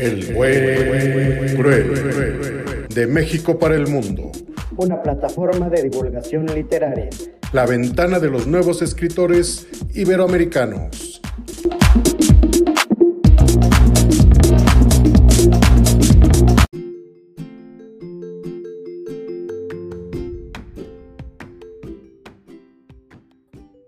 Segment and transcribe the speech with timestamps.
[0.00, 2.88] El buen cruel.
[2.88, 4.32] De México para el mundo.
[4.78, 7.10] Una plataforma de divulgación literaria.
[7.52, 11.20] La ventana de los nuevos escritores iberoamericanos.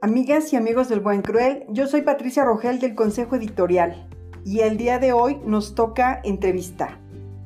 [0.03, 4.08] Amigas y amigos del Buen Cruel, yo soy Patricia Rogel del Consejo Editorial
[4.45, 6.99] y el día de hoy nos toca entrevista,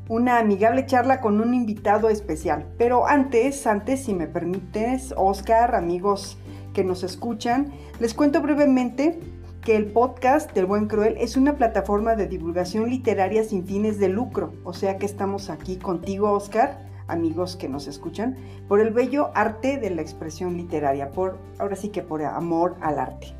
[0.09, 2.67] una amigable charla con un invitado especial.
[2.79, 6.39] Pero antes, antes, si me permites, Oscar, amigos
[6.73, 9.19] que nos escuchan, les cuento brevemente
[9.63, 14.09] que el podcast del Buen Cruel es una plataforma de divulgación literaria sin fines de
[14.09, 16.79] lucro, o sea que estamos aquí contigo, Oscar,
[17.09, 18.37] amigos que nos escuchan,
[18.69, 22.99] por el bello arte de la expresión literaria, por ahora sí que por amor al
[22.99, 23.35] arte.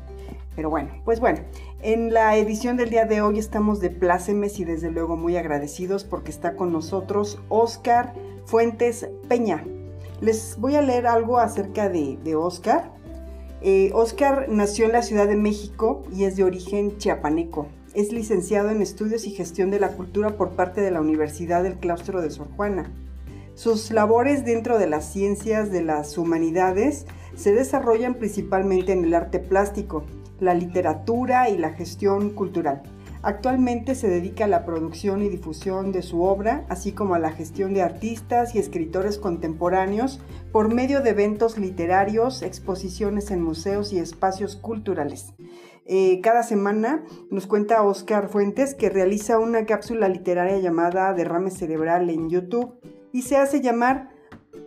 [0.57, 1.39] Pero bueno, pues bueno,
[1.81, 6.03] en la edición del día de hoy estamos de plácemes y desde luego muy agradecidos
[6.03, 8.13] porque está con nosotros Oscar
[8.45, 9.63] Fuentes Peña.
[10.19, 12.91] Les voy a leer algo acerca de, de Oscar.
[13.61, 17.67] Eh, Oscar nació en la Ciudad de México y es de origen chiapaneco.
[17.93, 21.77] Es licenciado en Estudios y Gestión de la Cultura por parte de la Universidad del
[21.77, 22.91] Claustro de Sor Juana.
[23.53, 29.39] Sus labores dentro de las ciencias de las humanidades se desarrollan principalmente en el arte
[29.39, 30.03] plástico,
[30.39, 32.83] la literatura y la gestión cultural.
[33.23, 37.31] Actualmente se dedica a la producción y difusión de su obra, así como a la
[37.31, 40.21] gestión de artistas y escritores contemporáneos
[40.51, 45.33] por medio de eventos literarios, exposiciones en museos y espacios culturales.
[45.85, 52.09] Eh, cada semana nos cuenta Oscar Fuentes que realiza una cápsula literaria llamada Derrame Cerebral
[52.09, 52.75] en YouTube
[53.11, 54.09] y se hace llamar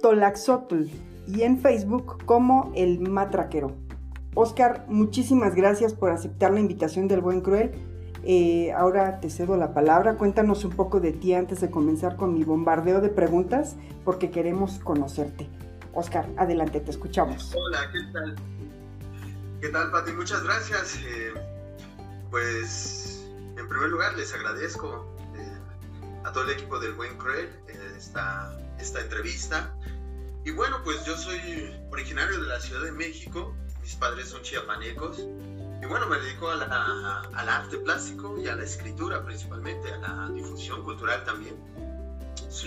[0.01, 0.85] Tolaxotl
[1.27, 3.90] y en Facebook como El Matraquero.
[4.35, 7.73] Oscar, muchísimas gracias por aceptar la invitación del Buen Cruel.
[8.23, 10.17] Eh, ahora te cedo la palabra.
[10.17, 14.79] Cuéntanos un poco de ti antes de comenzar con mi bombardeo de preguntas, porque queremos
[14.79, 15.49] conocerte.
[15.93, 17.55] Oscar, adelante, te escuchamos.
[17.55, 18.37] Hola, ¿qué tal?
[19.61, 20.13] ¿Qué tal, Pati?
[20.13, 21.01] Muchas gracias.
[21.05, 21.33] Eh,
[22.31, 23.27] pues,
[23.57, 27.49] en primer lugar, les agradezco eh, a todo el equipo del Buen Cruel
[27.97, 29.75] esta, esta entrevista.
[30.45, 35.19] Y bueno, pues yo soy originario de la Ciudad de México, mis padres son chiapanecos.
[35.83, 40.31] Y bueno, me dedico a al arte plástico y a la escritura principalmente, a la
[40.31, 41.57] difusión cultural también.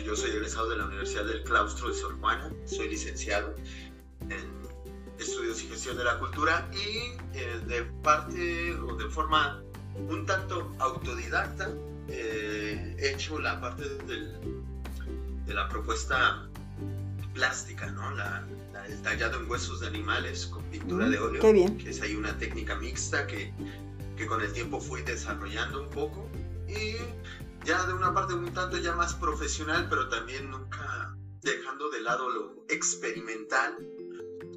[0.03, 3.53] Yo soy egresado de la Universidad del Claustro de Sor Juana, soy licenciado
[4.22, 4.63] en
[5.19, 9.62] Estudios y Gestión de la Cultura y eh, de parte o de forma
[9.95, 11.69] un tanto autodidacta
[12.07, 14.40] eh, he hecho la parte del,
[15.45, 16.47] de la propuesta
[17.33, 18.11] plástica, ¿no?
[18.11, 18.45] La,
[18.88, 21.41] el tallado en huesos de animales con pintura de óleo.
[21.41, 21.77] Qué bien.
[21.77, 23.53] Que es ahí una técnica mixta que,
[24.17, 26.29] que con el tiempo fui desarrollando un poco.
[26.67, 26.97] Y
[27.66, 32.29] ya de una parte un tanto ya más profesional, pero también nunca dejando de lado
[32.29, 33.77] lo experimental,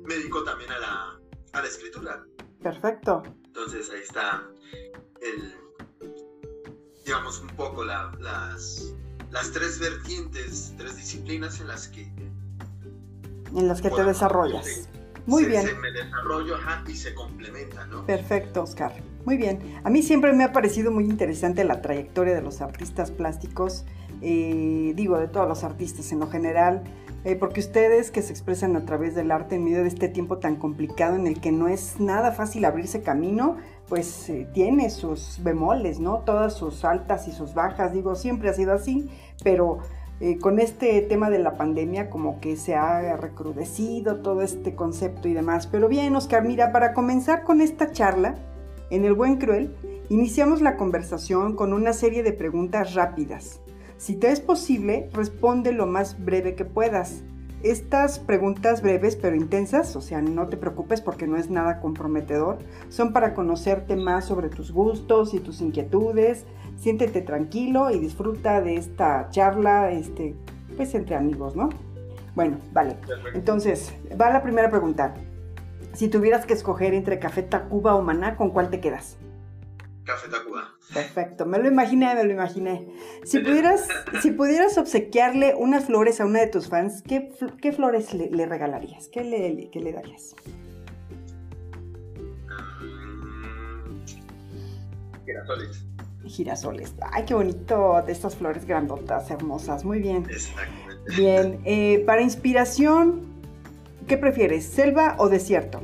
[0.05, 1.21] me dedico también a la,
[1.53, 2.25] a la escritura.
[2.63, 3.23] Perfecto.
[3.45, 4.49] Entonces ahí está
[5.21, 5.55] el,
[7.05, 8.93] digamos, un poco la, las,
[9.31, 12.13] las tres vertientes, tres disciplinas en las que
[13.55, 14.89] en las que te desarrollas.
[15.27, 15.67] Muy bien.
[15.67, 16.57] Se me desarrollo
[16.89, 18.07] y se complementa, ¿no?
[18.07, 18.93] Perfecto, Oscar.
[19.25, 19.59] Muy bien.
[19.83, 23.85] A mí siempre me ha parecido muy interesante la trayectoria de los artistas plásticos,
[24.23, 26.85] eh, digo, de todos los artistas en lo general,
[27.25, 30.39] eh, porque ustedes que se expresan a través del arte en medio de este tiempo
[30.39, 33.57] tan complicado en el que no es nada fácil abrirse camino,
[33.89, 36.19] pues eh, tiene sus bemoles, ¿no?
[36.19, 39.11] Todas sus altas y sus bajas, digo, siempre ha sido así,
[39.43, 39.81] pero
[40.21, 45.29] eh, con este tema de la pandemia como que se ha recrudecido todo este concepto
[45.29, 45.67] y demás.
[45.67, 48.37] Pero bien, Oscar, mira, para comenzar con esta charla,
[48.91, 49.75] en El Buen Cruel,
[50.09, 53.61] iniciamos la conversación con una serie de preguntas rápidas.
[53.99, 57.23] Si te es posible, responde lo más breve que puedas.
[57.63, 62.59] Estas preguntas breves pero intensas, o sea, no te preocupes porque no es nada comprometedor,
[62.91, 66.45] son para conocerte más sobre tus gustos y tus inquietudes,
[66.77, 70.35] siéntete tranquilo y disfruta de esta charla, este,
[70.77, 71.71] pues entre amigos, ¿no?
[72.35, 72.97] Bueno, vale.
[73.35, 75.15] Entonces, va la primera pregunta.
[75.95, 79.17] Si tuvieras que escoger entre Café Tacuba o Maná, ¿con cuál te quedas?
[80.07, 80.73] Café Tacuba.
[80.95, 82.89] Perfecto, me lo imaginé, me lo imaginé.
[83.25, 83.89] Si pudieras,
[84.23, 87.29] si pudieras obsequiarle unas flores a una de tus fans, ¿qué,
[87.61, 89.09] qué flores le, regalarías?
[89.09, 90.37] ¿Qué le, qué le darías?
[92.49, 94.05] Um,
[96.29, 96.95] girasoles.
[97.13, 99.85] Ay, qué bonito de estas flores grandotas, hermosas.
[99.85, 100.25] Muy bien.
[100.31, 101.17] Exactamente.
[101.17, 101.61] Bien.
[101.65, 103.23] Eh, para inspiración,
[104.07, 104.67] ¿qué prefieres?
[104.67, 105.83] ¿Selva o desierto?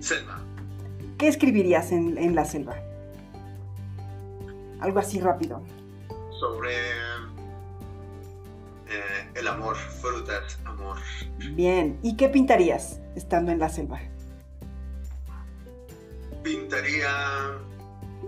[0.00, 0.37] Selva.
[1.18, 2.76] ¿Qué escribirías en, la selva?
[4.78, 5.60] Algo así rápido.
[6.38, 6.70] Sobre
[8.86, 10.96] eh, el amor, frutas, amor.
[11.54, 13.98] Bien, ¿y qué pintarías estando en la selva?
[16.44, 17.10] Pintaría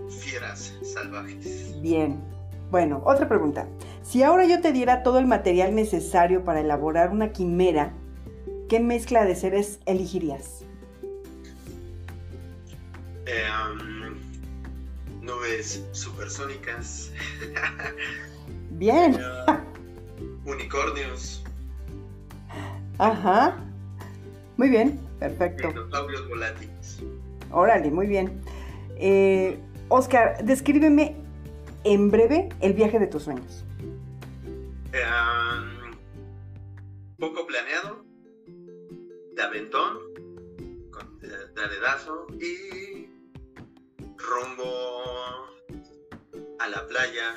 [0.09, 1.81] fieras salvajes.
[1.81, 2.19] Bien.
[2.71, 3.67] Bueno, otra pregunta.
[4.03, 7.93] Si ahora yo te diera todo el material necesario para elaborar una quimera,
[8.67, 10.65] ¿qué mezcla de seres elegirías?
[13.25, 14.15] Eh, um,
[15.21, 17.11] nubes supersónicas.
[18.71, 19.17] Bien.
[20.45, 21.43] Unicornios.
[22.97, 23.57] Ajá.
[24.57, 25.69] Muy bien, perfecto.
[25.69, 26.99] Dinosaurios volátiles.
[27.51, 28.41] Órale, muy bien.
[28.97, 29.59] Eh,
[29.89, 31.15] Oscar, descríbeme
[31.83, 33.65] en breve el viaje de tus sueños.
[34.93, 35.95] Um,
[37.17, 38.03] poco planeado,
[39.35, 40.10] de aventón,
[41.21, 43.09] dedazo y
[44.17, 44.71] rumbo
[46.59, 47.35] a la playa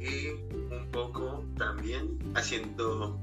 [0.00, 0.28] y
[0.74, 3.18] un poco también haciendo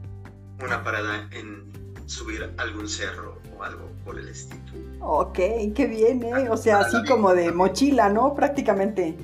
[0.63, 1.69] una parada en
[2.05, 4.59] subir algún cerro o algo por el estilo.
[5.01, 5.37] Ok,
[5.75, 6.49] qué bien, ¿eh?
[6.49, 8.33] O sea, así como de mochila, ¿no?
[8.33, 9.15] Prácticamente.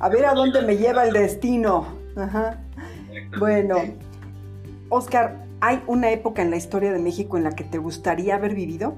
[0.00, 1.86] A ver a dónde me lleva el destino.
[2.16, 2.62] Ajá.
[3.38, 3.76] Bueno,
[4.88, 8.54] Oscar, ¿hay una época en la historia de México en la que te gustaría haber
[8.54, 8.96] vivido?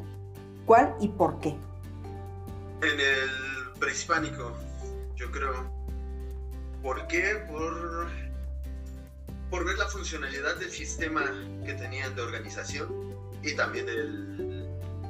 [0.66, 1.50] ¿Cuál y por qué?
[2.82, 4.52] En el prehispánico,
[5.14, 5.70] yo creo.
[6.82, 7.46] ¿Por qué?
[7.48, 8.08] Por,
[9.48, 11.24] por ver la funcionalidad del sistema
[11.64, 12.88] que tenían de organización
[13.42, 14.68] y también el,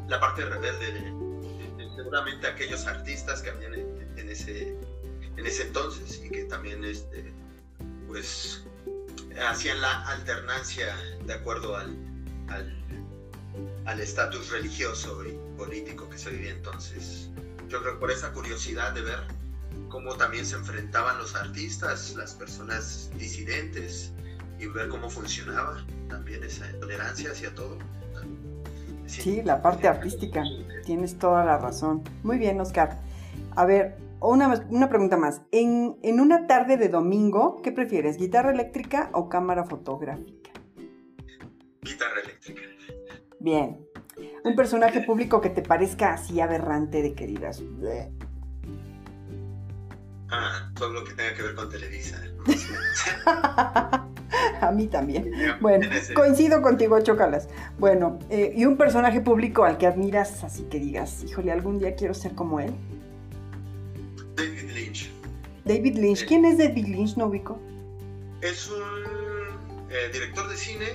[0.08, 4.76] la parte rebelde de, seguramente aquellos artistas que habían en, ese,
[5.36, 7.32] en ese entonces y que también este,
[8.06, 8.62] pues
[9.48, 10.94] hacían la alternancia
[11.24, 11.96] de acuerdo al
[12.48, 12.86] al
[13.86, 15.16] al estatus religioso
[15.56, 17.30] político que se vivía entonces.
[17.68, 19.20] Yo creo que por esa curiosidad de ver
[19.88, 24.12] cómo también se enfrentaban los artistas, las personas disidentes
[24.58, 27.78] y ver cómo funcionaba también esa tolerancia hacia todo.
[29.06, 30.42] Sí, la parte artística.
[30.84, 32.02] Tienes toda la razón.
[32.22, 33.00] Muy bien, Oscar.
[33.54, 35.42] A ver, una, una pregunta más.
[35.52, 38.16] En, en una tarde de domingo, ¿qué prefieres?
[38.16, 40.50] ¿Guitarra eléctrica o cámara fotográfica?
[41.82, 42.62] Guitarra eléctrica.
[43.38, 43.85] Bien.
[44.46, 47.60] Un personaje público que te parezca así aberrante de que digas.
[47.60, 48.12] "Bleh".
[50.30, 52.22] Ah, todo lo que tenga que ver con Televisa.
[54.60, 55.32] A mí también.
[55.60, 57.48] Bueno, coincido contigo, Chocalas.
[57.80, 61.96] Bueno, eh, y un personaje público al que admiras, así que digas, híjole, algún día
[61.96, 62.72] quiero ser como él.
[64.36, 65.10] David Lynch.
[65.64, 66.24] David Lynch.
[66.24, 67.16] ¿Quién es David Lynch?
[67.16, 67.58] No ubico.
[68.42, 70.86] Es un eh, director de cine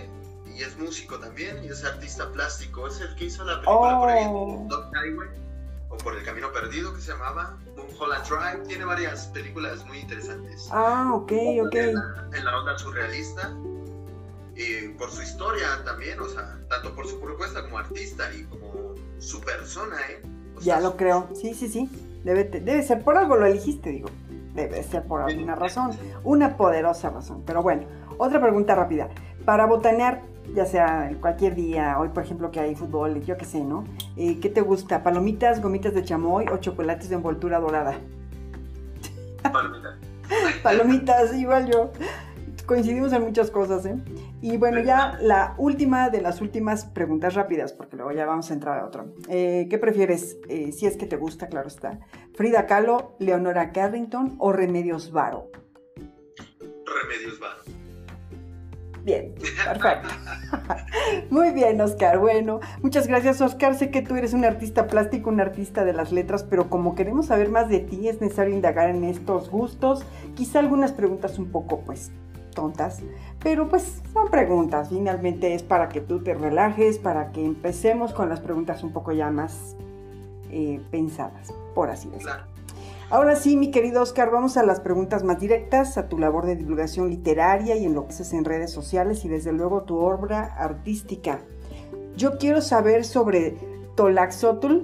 [0.61, 2.87] y es músico también y es artista plástico.
[2.87, 4.65] Es el que hizo la película por ahí, Oh.
[4.69, 5.29] Dog Highway
[5.89, 7.57] o por El Camino Perdido que se llamaba
[7.99, 8.67] Holland Drive.
[8.67, 10.67] Tiene varias películas muy interesantes.
[10.71, 11.31] Ah, ok,
[11.65, 11.75] ok.
[11.75, 13.51] En la, en la onda surrealista
[14.55, 18.93] y por su historia también, o sea, tanto por su propuesta como artista y como
[19.19, 20.21] su persona, ¿eh?
[20.57, 21.27] O Ya sea, lo creo.
[21.33, 21.89] Sí, sí, sí.
[22.23, 24.09] Debe, debe ser por algo lo elegiste, digo.
[24.53, 25.91] Debe ser por alguna razón.
[26.23, 27.41] Una poderosa razón.
[27.47, 27.83] Pero bueno,
[28.19, 29.09] otra pregunta rápida.
[29.45, 30.21] Para botanear,
[30.53, 33.85] ya sea cualquier día, hoy por ejemplo que hay fútbol, yo qué sé, ¿no?
[34.17, 35.03] Eh, ¿Qué te gusta?
[35.03, 37.95] ¿Palomitas, gomitas de chamoy o chocolates de envoltura dorada?
[39.51, 39.97] Palomita.
[40.63, 41.91] Palomitas, igual yo.
[42.65, 43.95] Coincidimos en muchas cosas, ¿eh?
[44.41, 48.53] Y bueno, ya la última de las últimas preguntas rápidas, porque luego ya vamos a
[48.53, 49.05] entrar a otra.
[49.27, 50.37] Eh, ¿Qué prefieres?
[50.47, 51.99] Eh, si es que te gusta, claro está.
[52.35, 55.49] ¿Frida Kahlo, Leonora Carrington o Remedios Varo?
[56.85, 57.80] Remedios Varo.
[59.03, 59.33] Bien,
[59.65, 60.09] perfecto.
[61.29, 62.19] Muy bien, Oscar.
[62.19, 63.75] Bueno, muchas gracias, Oscar.
[63.75, 67.27] Sé que tú eres un artista plástico, un artista de las letras, pero como queremos
[67.27, 70.05] saber más de ti, es necesario indagar en estos gustos.
[70.35, 72.11] Quizá algunas preguntas un poco, pues,
[72.51, 73.01] tontas,
[73.41, 74.89] pero pues son preguntas.
[74.89, 79.11] Finalmente es para que tú te relajes, para que empecemos con las preguntas un poco
[79.11, 79.75] ya más
[80.51, 82.33] eh, pensadas, por así decirlo.
[82.33, 82.50] Claro.
[83.11, 86.55] Ahora sí, mi querido Oscar, vamos a las preguntas más directas, a tu labor de
[86.55, 90.55] divulgación literaria y en lo que haces en redes sociales y desde luego tu obra
[90.57, 91.41] artística.
[92.15, 93.57] Yo quiero saber sobre
[93.97, 94.77] Tolaxotl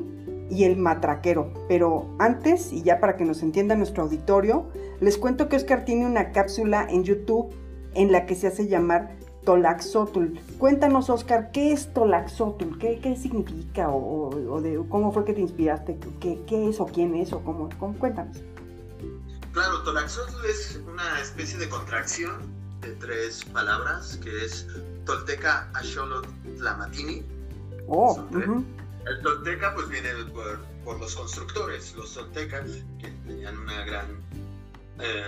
[0.49, 4.65] y el matraquero, pero antes, y ya para que nos entienda nuestro auditorio,
[4.99, 7.55] les cuento que Oscar tiene una cápsula en YouTube
[7.93, 9.15] en la que se hace llamar
[9.47, 10.37] Tolaxotl.
[10.57, 12.77] Cuéntanos, Oscar, ¿qué es Tolaxotl?
[12.79, 13.87] ¿Qué, qué significa?
[13.89, 15.97] O, de, ¿Cómo fue que te inspiraste?
[16.19, 17.31] ¿Qué, qué es o quién es?
[17.31, 17.97] O cómo, cómo?
[17.97, 18.35] Cuéntanos.
[19.53, 22.41] Claro, Tolaxotl es una especie de contracción
[22.81, 24.67] de tres palabras que es
[25.05, 26.27] Tolteca Axolotl
[26.57, 27.23] Tlamatini.
[27.87, 28.21] Oh.
[28.33, 34.07] El Tolteca pues viene por, por los constructores, los toltecas que tenían una gran
[34.99, 35.23] eh,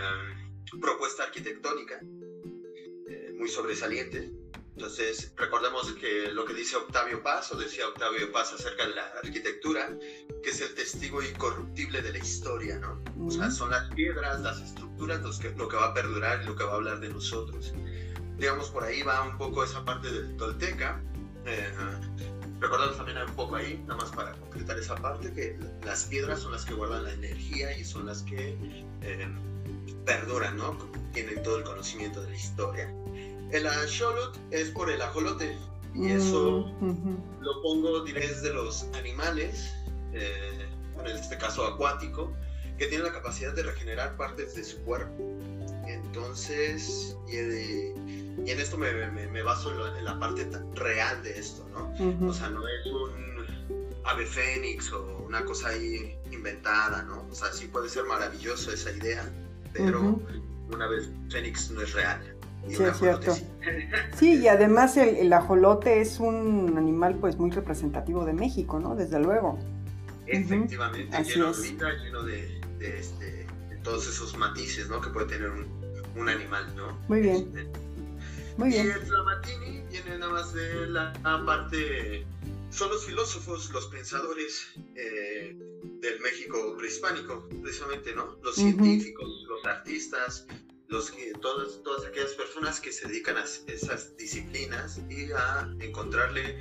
[0.82, 2.02] propuesta arquitectónica
[3.40, 4.32] muy sobresaliente.
[4.76, 9.04] Entonces, recordemos que lo que dice Octavio Paz, o decía Octavio Paz acerca de la
[9.24, 9.90] arquitectura,
[10.42, 13.02] que es el testigo incorruptible de la historia, ¿no?
[13.26, 16.46] O sea, son las piedras, las estructuras, los que, lo que va a perdurar y
[16.46, 17.74] lo que va a hablar de nosotros.
[18.38, 21.02] Digamos, por ahí va un poco esa parte del Tolteca.
[21.46, 21.74] Eh,
[22.62, 26.54] recordamos también un poco ahí, nada más para completar esa parte, que las piedras son
[26.54, 28.56] las que guardan la energía y son las que
[29.02, 29.28] eh,
[30.06, 30.78] perduran, ¿no?
[31.12, 32.96] Tienen todo el conocimiento de la historia.
[33.52, 35.58] El axolotl es por el ajolote.
[35.96, 36.72] Y eso
[37.42, 39.74] lo pongo desde los animales,
[40.14, 40.68] eh,
[41.00, 42.32] en este caso acuático,
[42.78, 45.38] que tienen la capacidad de regenerar partes de su cuerpo.
[45.88, 52.28] Entonces, y, en esto me, me, baso en la, parte real de esto, ¿no?
[52.28, 57.28] O sea, no es un ave fénix o una cosa ahí inventada, ¿no?
[57.30, 59.28] O sea, sí puede ser maravilloso esa idea,
[59.74, 60.22] pero
[60.72, 62.39] una vez fénix no es real.
[62.68, 63.36] Sí, es cierto.
[64.18, 64.42] Sí.
[64.42, 68.96] y además el, ajolote es un animal pues muy representativo de México, ¿no?
[68.96, 69.58] Desde luego.
[70.28, 75.02] Efectivamente, lleno, lleno de, este, de, todos esos matices, ¿no?
[75.02, 75.66] Que puede tener un,
[76.16, 76.98] un animal, ¿no?
[77.08, 77.36] Muy bien.
[77.38, 77.68] Este,
[78.58, 78.88] muy bien.
[78.88, 81.14] Y el Flamatini viene nada más de la,
[81.46, 82.26] parte...
[82.72, 85.58] Son los filósofos, los pensadores eh,
[86.02, 88.38] del México prehispánico, precisamente, ¿no?
[88.44, 90.46] Los científicos, los artistas,
[90.90, 96.60] los, todas, todas aquellas personas que se dedican a esas disciplinas y a encontrarle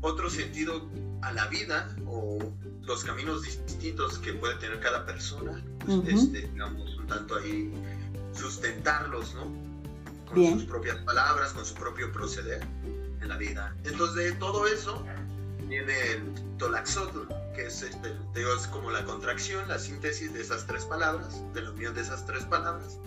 [0.00, 0.88] otro sentido
[1.22, 2.38] a la vida o
[2.82, 7.72] los caminos distintos que puede tener cada persona, pues, este, digamos, un tanto ahí
[8.32, 9.52] sustentarlos, ¿no?
[10.26, 12.66] Con sus propias palabras, con su propio proceder
[13.20, 13.76] en la vida.
[13.84, 15.04] Entonces, de todo eso
[15.68, 20.84] viene el Tolaxotl, que es, este, es como la contracción, la síntesis de esas tres
[20.84, 22.98] palabras, de la unión de esas tres palabras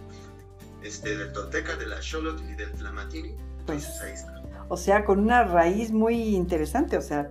[0.84, 3.36] este, del Tolteca, de la Xolotl y del Tlamatini.
[3.65, 4.41] Pues, ahí está.
[4.69, 7.29] O sea, con una raíz muy interesante, o sea,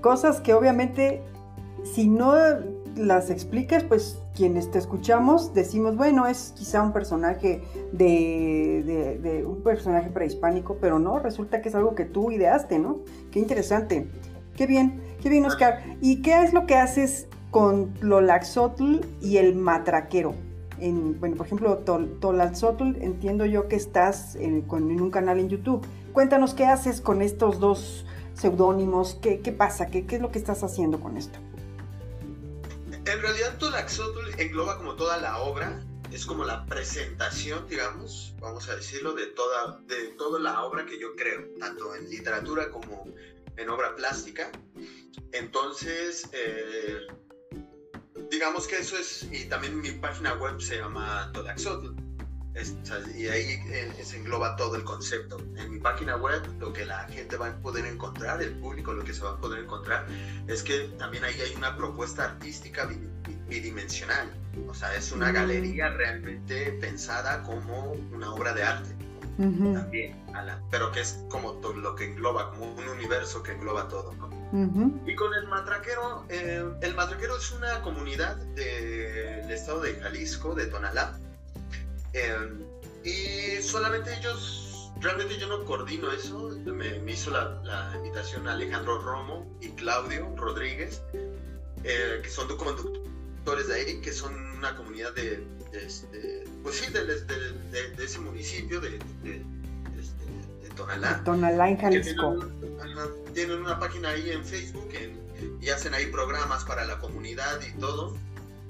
[0.00, 1.22] cosas que obviamente
[1.84, 2.34] si no
[2.96, 9.62] las explicas, pues quienes te escuchamos decimos, bueno, es quizá un personaje de, de, un
[9.62, 13.00] personaje prehispánico, pero no, resulta que es algo que tú ideaste, ¿no?
[13.30, 14.08] Qué interesante.
[14.56, 15.82] Qué bien, qué bien, Oscar.
[16.00, 20.34] ¿Y qué es lo que haces con Lolaxotl y el matraquero?
[20.80, 25.86] Bueno, por ejemplo, Tol entiendo yo que estás en, un canal en YouTube.
[26.12, 30.62] Cuéntanos qué haces con estos dos seudónimos, qué, pasa, ¿Qué, qué es lo que estás
[30.62, 31.38] haciendo con esto.
[33.06, 35.82] En realidad Tolaxotl engloba como toda la obra,
[36.12, 40.98] es como la presentación, digamos, vamos a decirlo, de toda, de toda la obra que
[40.98, 43.04] yo creo, tanto en literatura como
[43.56, 44.50] en obra plástica.
[45.32, 47.06] Entonces, eh,
[48.30, 51.94] digamos que eso es, y también mi página web se llama Tolaxotl,
[53.16, 55.38] y ahí eh, se engloba todo el concepto.
[55.56, 59.04] En mi página web lo que la gente va a poder encontrar, el público lo
[59.04, 60.06] que se va a poder encontrar,
[60.48, 62.88] es que también ahí hay una propuesta artística
[63.48, 64.28] bidimensional.
[64.68, 65.34] O sea, es una mm.
[65.34, 68.96] galería realmente pensada como una obra de arte.
[69.38, 70.22] También,
[70.70, 74.12] pero que es como todo lo que engloba, como un universo que engloba todo.
[74.14, 74.39] ¿no?
[74.52, 80.66] Y con el matraquero, eh, el matraquero es una comunidad del estado de Jalisco, de
[80.66, 81.18] Tonalá.
[82.12, 82.34] Eh,
[83.04, 89.68] y solamente ellos, realmente yo no coordino eso, me, hizo la, invitación Alejandro Romo y
[89.70, 91.00] Claudio Rodríguez,
[91.84, 98.04] eh, que son conductores de ahí, que son una comunidad de, este, pues sí, de,
[98.04, 98.98] ese municipio de,
[100.80, 101.22] Tonalá.
[101.24, 102.36] Tonalá en Jalisco
[103.34, 104.88] tienen una página ahí en Facebook
[105.60, 108.16] y hacen ahí programas para la comunidad y todo.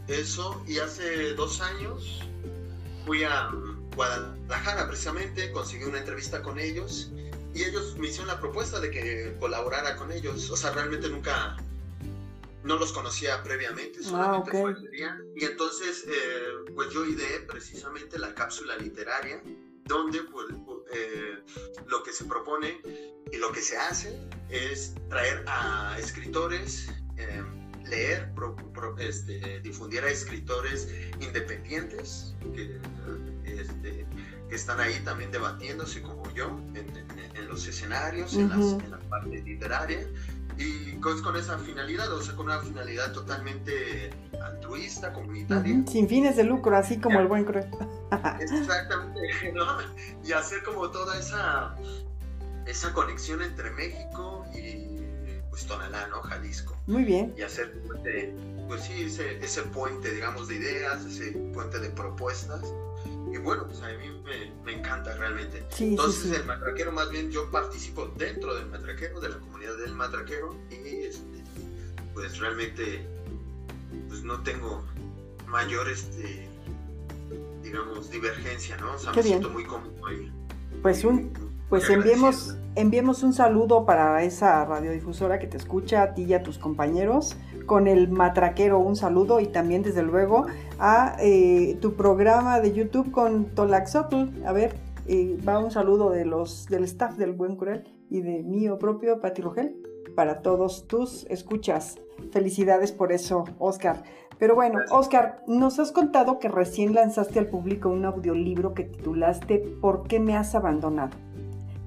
[0.09, 2.21] Eso, y hace dos años
[3.07, 3.51] fui a
[3.95, 7.11] Guadalajara precisamente, conseguí una entrevista con ellos
[7.55, 10.51] y ellos me hicieron la propuesta de que colaborara con ellos.
[10.51, 11.57] O sea, realmente nunca,
[12.65, 14.51] no los conocía previamente, solamente
[15.05, 19.43] ah, Y entonces, eh, pues yo ideé precisamente la cápsula literaria,
[19.85, 20.47] donde pues,
[20.95, 21.43] eh,
[21.87, 22.81] lo que se propone
[23.33, 24.19] y lo que se hace
[24.49, 27.43] es traer a escritores, eh,
[27.85, 28.33] leer,
[28.99, 30.89] este, difundir a escritores
[31.21, 32.81] independientes que,
[33.45, 34.07] este,
[34.49, 40.07] que, están ahí también debatiéndose como yo en, los escenarios, en, la parte literaria
[40.61, 44.11] y con, con, esa finalidad, o sea, con una finalidad totalmente
[44.43, 45.83] altruista, comunitaria.
[45.87, 47.67] Sin fines de lucro, así como el buen cruel.
[48.41, 49.79] Exactamente, ¿no?
[50.25, 51.75] Y hacer como toda esa,
[52.67, 54.87] esa conexión entre México y,
[55.49, 56.21] pues Tonalá, ¿no?
[56.23, 56.77] Jalisco.
[56.87, 57.35] Muy bien.
[57.37, 57.73] Y hacer,
[58.69, 62.63] pues sí, ese, ese puente, digamos, de ideas, ese puente de propuestas.
[63.33, 65.65] Y bueno, pues a mí me, me encanta realmente.
[65.71, 66.35] Sí, Entonces, sí, sí.
[66.35, 71.05] el matraquero, más bien yo participo dentro del matraquero, de la comunidad del matraquero, y
[71.05, 71.43] este,
[72.15, 73.07] pues realmente
[74.09, 74.85] pues no tengo
[75.47, 76.49] mayor, este,
[77.63, 78.95] digamos, divergencia, ¿no?
[78.95, 79.39] O sea, Qué me bien.
[79.39, 80.33] siento muy cómodo ahí.
[80.83, 81.33] Pues un,
[81.69, 86.43] pues enviemos, enviemos un saludo para esa radiodifusora que te escucha, a ti y a
[86.43, 87.37] tus compañeros,
[87.71, 90.47] con el matraquero un saludo y también desde luego
[90.81, 94.45] a eh, tu programa de YouTube con Tolaxotl.
[94.45, 94.75] A ver,
[95.07, 99.21] eh, va un saludo de los del staff del Buen Cruel y de mío propio,
[99.21, 99.77] Pati Rogel,
[100.17, 102.01] para todos tus escuchas.
[102.33, 104.03] Felicidades por eso, Oscar.
[104.41, 104.81] Pero bueno.
[104.91, 110.19] Oscar, nos has contado que recién lanzaste al público un audiolibro que titulaste ¿Por qué
[110.19, 111.17] me has abandonado?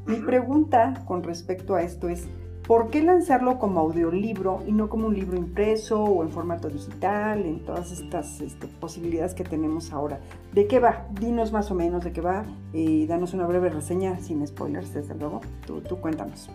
[0.06, 2.30] Mi pregunta con respecto a esto es,
[2.68, 7.46] ¿por qué lanzarlo como audiolibro y no como un libro impreso o en formato digital,
[7.46, 10.20] en todas estas este, posibilidades que tenemos ahora?
[10.54, 11.08] ¿De qué va?
[11.12, 15.16] Dinos más o menos de qué va y danos una breve reseña sin spoilers, desde
[15.16, 15.42] luego.
[15.66, 16.50] Tú, tú cuéntanos.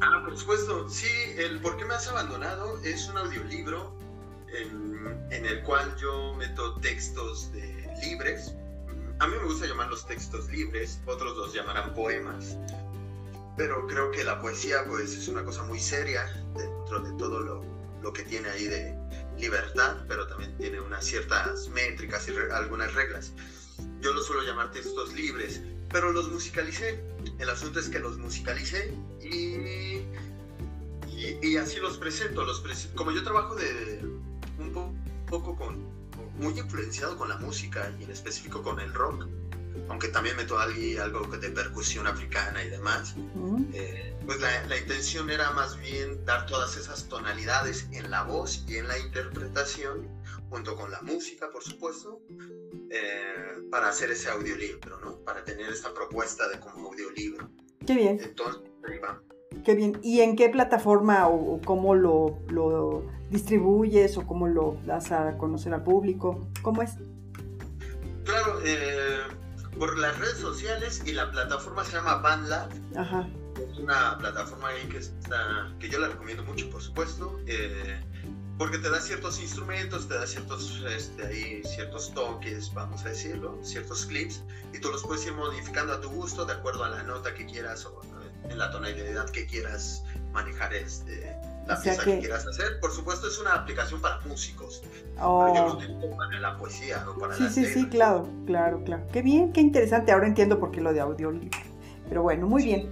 [0.00, 0.88] Ah, por supuesto.
[0.88, 1.08] Sí,
[1.38, 2.78] el ¿Por qué me has abandonado?
[2.82, 3.92] es un audiolibro
[4.48, 7.50] en, en el cual yo meto textos
[8.02, 8.54] libres.
[9.20, 12.56] A mí me gusta llamarlos textos libres, otros los llamarán poemas.
[13.56, 17.64] Pero creo que la poesía pues es una cosa muy seria dentro de todo lo,
[18.02, 18.94] lo que tiene ahí de
[19.38, 23.32] libertad, pero también tiene unas ciertas métricas y re- algunas reglas.
[24.00, 27.00] Yo los suelo llamar textos libres, pero los musicalicé.
[27.38, 28.92] El asunto es que los musicalicé
[29.22, 30.02] y,
[31.08, 32.44] y, y así los presento.
[32.44, 32.62] Los
[32.94, 34.00] como yo trabajo de
[34.58, 34.92] un po-
[35.26, 35.84] poco con,
[36.38, 39.26] muy influenciado con la música y en específico con el rock,
[39.88, 43.64] aunque también meto algo de percusión africana y demás, ¿Mm?
[43.72, 48.64] eh, pues la, la intención era más bien dar todas esas tonalidades en la voz
[48.68, 50.08] y en la interpretación,
[50.48, 52.20] junto con la música, por supuesto,
[52.90, 55.16] eh, para hacer ese audiolibro, ¿no?
[55.18, 57.50] Para tener esta propuesta de como audiolibro.
[57.86, 59.20] Qué bien, Entonces, ahí va.
[59.64, 59.98] qué bien.
[60.02, 65.36] ¿Y en qué plataforma o, o cómo lo, lo distribuyes o cómo lo das a
[65.36, 66.48] conocer al público?
[66.62, 66.92] ¿Cómo es?
[68.24, 69.18] Claro, eh,
[69.78, 72.70] por las redes sociales y la plataforma se llama BandLab.
[72.96, 73.28] Ajá.
[73.70, 78.00] Es una plataforma ahí que, está, que yo la recomiendo mucho, por supuesto, eh,
[78.58, 83.58] porque te da ciertos instrumentos, te da ciertos, este, ahí, ciertos toques, vamos a decirlo,
[83.62, 87.02] ciertos clips, y tú los puedes ir modificando a tu gusto de acuerdo a la
[87.04, 88.00] nota que quieras o
[88.48, 91.34] en la tonalidad que quieras manejar este,
[91.66, 92.10] la O sea pieza que...
[92.14, 92.80] que- quieras hacer.
[92.80, 94.82] Por supuesto, es una aplicación para músicos,
[95.20, 95.44] Oh.
[95.46, 98.82] pero yo lo utilizo para la poesía o para Sí, las sí, sí, claro, claro,
[98.84, 99.04] claro.
[99.12, 100.12] Qué bien, qué interesante.
[100.12, 101.58] Ahora entiendo por qué lo de audiolibro.
[102.08, 102.90] Pero bueno, muy bien.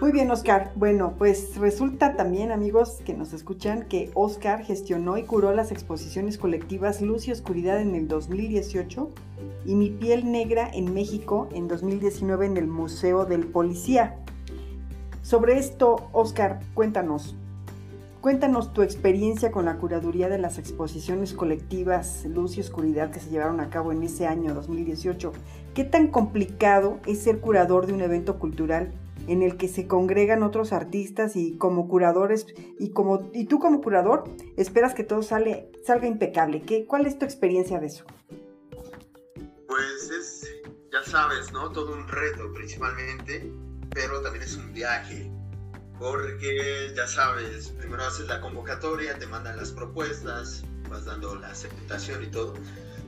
[0.00, 0.72] Muy bien, Oscar.
[0.76, 6.38] Bueno, pues resulta también, amigos que nos escuchan, que Oscar gestionó y curó las exposiciones
[6.38, 9.10] colectivas Luz y Oscuridad en el 2018
[9.66, 14.16] y Mi piel negra en México en 2019 en el Museo del Policía.
[15.22, 17.36] Sobre esto, Oscar, cuéntanos.
[18.20, 23.30] Cuéntanos tu experiencia con la curaduría de las exposiciones colectivas Luz y Oscuridad que se
[23.30, 25.32] llevaron a cabo en ese año 2018.
[25.72, 28.92] ¿Qué tan complicado es ser curador de un evento cultural
[29.26, 32.46] en el que se congregan otros artistas y como curadores
[32.78, 34.24] y como y tú como curador
[34.58, 36.60] esperas que todo salga impecable?
[36.60, 38.04] ¿Qué, ¿Cuál es tu experiencia de eso?
[39.66, 40.46] Pues es,
[40.92, 41.72] ya sabes, ¿no?
[41.72, 43.50] Todo un reto principalmente,
[43.94, 45.39] pero también es un viaje.
[46.00, 52.24] Porque, ya sabes, primero haces la convocatoria, te mandan las propuestas, vas dando la aceptación
[52.24, 52.54] y todo.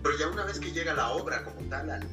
[0.03, 2.07] Pero ya una vez que llega la obra como tal,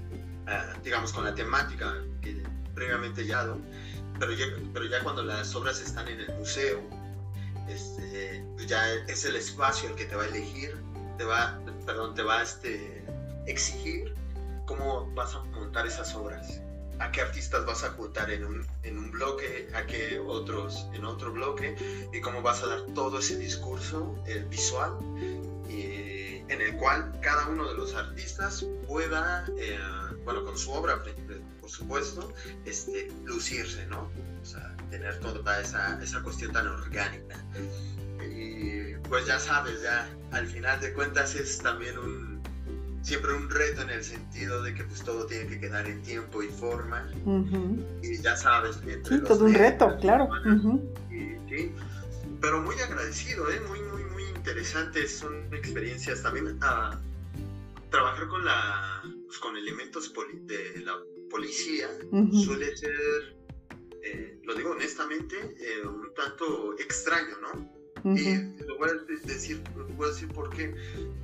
[0.81, 2.41] digamos con la temática que
[2.73, 3.45] previamente ya
[4.19, 6.81] pero ya, pero ya cuando las obras están en el museo,
[7.67, 10.77] este, ya es el espacio el que te va a elegir,
[11.17, 13.05] te va, perdón, te va a este,
[13.47, 14.13] exigir
[14.65, 16.61] cómo vas a montar esas obras,
[16.99, 21.05] a qué artistas vas a juntar en un, en un bloque, a qué otros en
[21.05, 21.75] otro bloque,
[22.13, 24.97] y cómo vas a dar todo ese discurso eh, visual
[25.69, 29.79] y en el cual cada uno de los artistas pueda, eh,
[30.25, 31.01] bueno, con su obra,
[31.61, 32.33] por supuesto,
[32.65, 34.09] este, lucirse, ¿no?
[34.41, 37.35] O sea, tener toda esa, esa cuestión tan orgánica.
[38.31, 42.28] Y pues ya sabes, ya al final de cuentas es también un,
[43.01, 46.43] siempre un reto en el sentido de que pues todo tiene que quedar en tiempo
[46.43, 47.09] y forma.
[48.01, 50.29] Y ya sabes, entre Sí, los todo un reto, claro.
[51.09, 51.71] Y-
[52.41, 53.59] pero muy agradecido, ¿eh?
[53.67, 55.17] muy, muy, muy interesantes.
[55.17, 56.99] Son experiencias también a
[57.89, 60.93] trabajar con, la, pues, con elementos poli- de la
[61.29, 61.89] policía.
[62.31, 63.35] Suele ser
[64.01, 67.78] eh, lo digo honestamente, eh, un tanto extraño, ¿no?
[68.03, 69.61] Y lo voy a decir,
[69.95, 70.75] voy a decir por qué.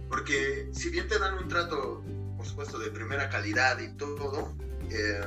[0.09, 2.03] Porque si bien te dan un trato,
[2.37, 4.53] por supuesto, de primera calidad y todo,
[4.89, 5.21] eh,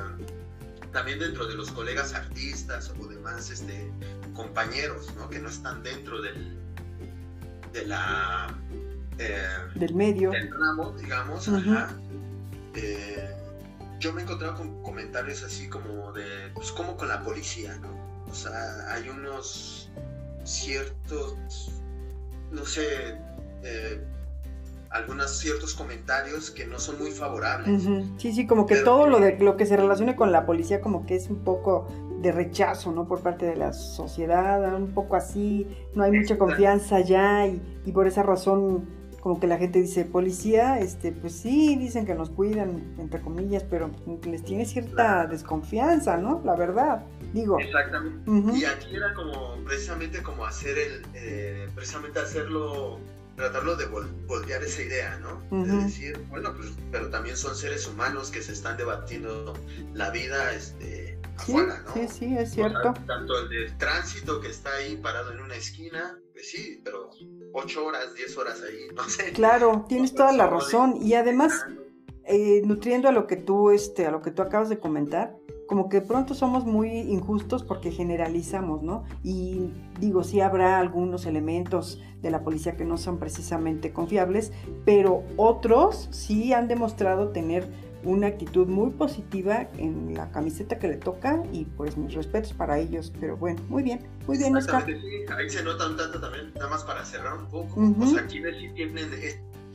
[0.91, 3.91] también dentro de los colegas artistas o demás este,
[4.33, 5.29] compañeros, ¿no?
[5.29, 6.57] Que no están dentro del,
[7.73, 8.55] de la...
[9.17, 10.31] del medio.
[10.31, 11.95] Del ramo, digamos, ajá.
[13.99, 18.09] yo me he encontrado con comentarios así como de, pues como con la policía, ¿no?
[18.29, 19.89] O sea, hay unos
[20.49, 21.71] ciertos,
[22.51, 23.17] no sé,
[23.63, 24.03] eh,
[24.89, 27.83] algunos ciertos comentarios que no son muy favorables.
[28.17, 31.05] Sí, sí, como que todo lo de lo que se relacione con la policía como
[31.05, 31.87] que es un poco
[32.21, 33.07] de rechazo, ¿no?
[33.07, 37.91] Por parte de la sociedad, un poco así, no hay mucha confianza ya y, y
[37.91, 42.29] por esa razón como que la gente dice, policía, este, pues sí, dicen que nos
[42.29, 43.91] cuidan, entre comillas, pero
[44.25, 46.41] les tiene cierta desconfianza, ¿no?
[46.45, 47.03] La verdad,
[47.33, 47.59] digo.
[47.59, 48.57] Exactamente.
[48.57, 52.99] Y aquí era como, precisamente como hacer el, eh, precisamente hacerlo,
[53.35, 53.85] tratarlo de
[54.27, 55.65] voltear esa idea, ¿no?
[55.65, 59.53] De decir, bueno, pues, pero también son seres humanos que se están debatiendo
[59.93, 61.93] la vida, este, afuera, ¿no?
[61.93, 62.93] Sí, sí, es cierto.
[63.05, 67.09] tanto el del tránsito que está ahí parado en una esquina, pues sí, pero
[67.51, 69.33] ocho horas, diez horas ahí, no sé.
[69.33, 70.97] Claro, tienes toda la razón.
[71.01, 71.65] Y además,
[72.23, 75.35] eh, nutriendo a lo que tú, este, a lo que tú acabas de comentar,
[75.67, 79.03] como que pronto somos muy injustos porque generalizamos, ¿no?
[79.21, 84.53] Y digo, sí habrá algunos elementos de la policía que no son precisamente confiables,
[84.85, 87.67] pero otros sí han demostrado tener
[88.03, 92.77] una actitud muy positiva en la camiseta que le toca y pues mis respetos para
[92.79, 93.11] ellos.
[93.19, 94.85] Pero bueno, muy bien, muy bien, Oscar.
[94.85, 94.93] Sí,
[95.35, 97.81] ahí se nota un tanto también, nada más para cerrar un poco.
[97.99, 99.09] O sea, quienes sí tienen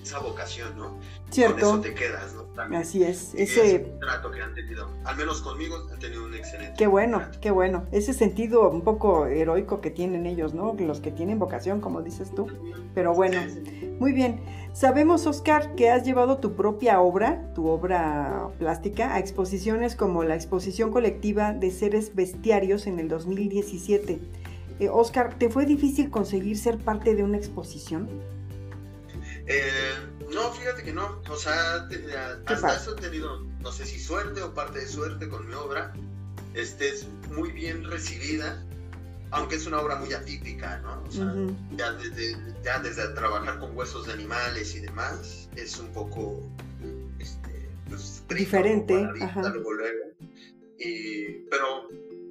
[0.04, 0.98] esa vocación, ¿no?
[1.30, 1.54] Cierto.
[1.54, 2.44] Con eso te quedas, ¿no?
[2.76, 3.34] Así es.
[3.34, 6.74] Ese trato que han tenido, al menos conmigo, han tenido un excelente.
[6.76, 7.86] Qué bueno, qué bueno.
[7.90, 10.74] Ese sentido un poco heroico que tienen ellos, ¿no?
[10.78, 12.46] Los que tienen vocación, como dices tú.
[12.94, 13.40] Pero bueno,
[13.98, 14.40] muy bien.
[14.74, 20.34] Sabemos, Oscar, que has llevado tu propia obra, tu obra plástica, a exposiciones como la
[20.34, 24.20] exposición colectiva de seres bestiarios en el 2017.
[24.80, 28.08] Eh, Oscar, ¿te fue difícil conseguir ser parte de una exposición?
[29.46, 29.94] Eh,
[30.32, 31.22] no, fíjate que no.
[31.28, 31.88] O sea,
[32.46, 35.92] hasta eso he tenido, no sé si suerte o parte de suerte con mi obra.
[36.54, 38.64] Este es muy bien recibida,
[39.30, 41.02] aunque es una obra muy atípica, ¿no?
[41.02, 41.34] O sea,
[41.76, 46.40] ya, desde, ya, desde, trabajar con huesos de animales y demás, es un poco
[47.18, 49.08] este, pues, diferente.
[50.78, 51.88] Y, pero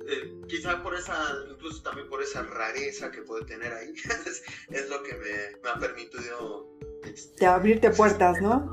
[0.07, 1.15] eh, quizá por esa,
[1.51, 3.93] incluso también por esa rareza que puede tener ahí,
[4.69, 6.73] es, lo que me, me ha permitido
[7.39, 8.71] de abrirte puertas, ¿no?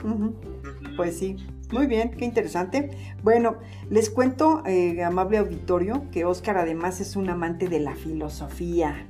[0.96, 1.36] Pues sí,
[1.72, 2.90] muy bien, qué interesante.
[3.22, 3.58] Bueno,
[3.90, 9.06] les cuento, eh, amable auditorio, que Oscar además es un amante de la filosofía.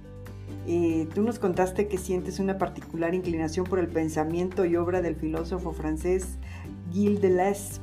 [0.67, 5.17] Eh, tú nos contaste que sientes una particular inclinación por el pensamiento y obra del
[5.17, 6.39] filósofo francés
[6.93, 7.81] Gilles Deleuze.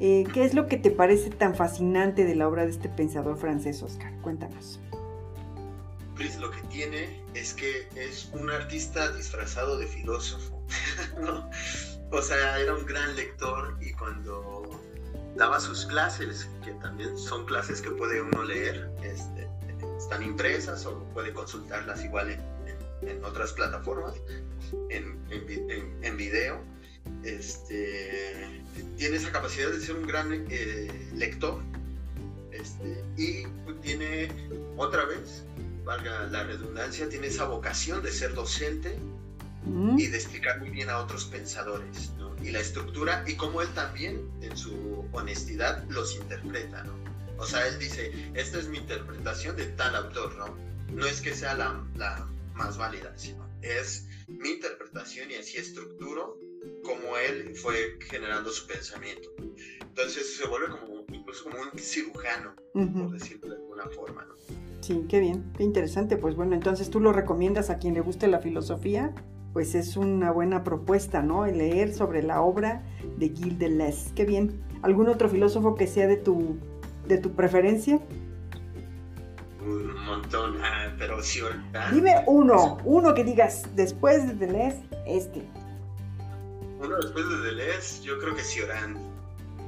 [0.00, 3.36] Eh, ¿Qué es lo que te parece tan fascinante de la obra de este pensador
[3.36, 4.12] francés, Oscar?
[4.22, 4.78] Cuéntanos
[6.40, 10.62] lo que tiene es que es un artista disfrazado de filósofo.
[12.10, 14.80] O sea, era un gran lector y cuando
[15.36, 19.46] daba sus clases, que también son clases que puede uno leer, este,
[19.98, 22.30] están impresas o puede consultarlas igual
[23.02, 24.14] en, otras plataformas,
[24.88, 26.62] en, video.
[27.24, 28.62] Este,
[28.96, 31.62] tiene esa capacidad de ser un gran eh, lector
[32.52, 33.44] este, y
[33.82, 34.28] tiene
[34.76, 35.44] otra vez
[35.84, 38.98] valga la redundancia, tiene esa vocación de ser docente
[39.96, 42.36] y de explicar muy bien a otros pensadores, ¿no?
[42.42, 46.92] Y la estructura y cómo él también, en su honestidad, los interpreta, ¿no?
[47.38, 50.56] O sea, él dice, esta es mi interpretación de tal autor, ¿no?
[50.92, 56.38] No es que sea la, la más válida, sino es mi interpretación y así estructuro
[56.84, 59.30] como él fue generando su pensamiento.
[59.80, 64.34] Entonces se vuelve como incluso como un cirujano, por decirlo de alguna forma, ¿no?
[64.80, 66.16] Sí, qué bien, qué interesante.
[66.16, 69.12] Pues bueno, entonces tú lo recomiendas a quien le guste la filosofía,
[69.52, 71.46] pues es una buena propuesta, ¿no?
[71.46, 72.84] El leer sobre la obra
[73.16, 74.14] de Gilles Deleuze.
[74.14, 74.62] Qué bien.
[74.82, 76.58] ¿Algún otro filósofo que sea de tu,
[77.06, 78.00] de tu preferencia?
[79.60, 81.40] Un montón, ah, pero sí,
[81.92, 85.42] Dime uno, uno que digas después de Deleuze, este.
[86.80, 88.96] Uno después de Deleuze, yo creo que Cioran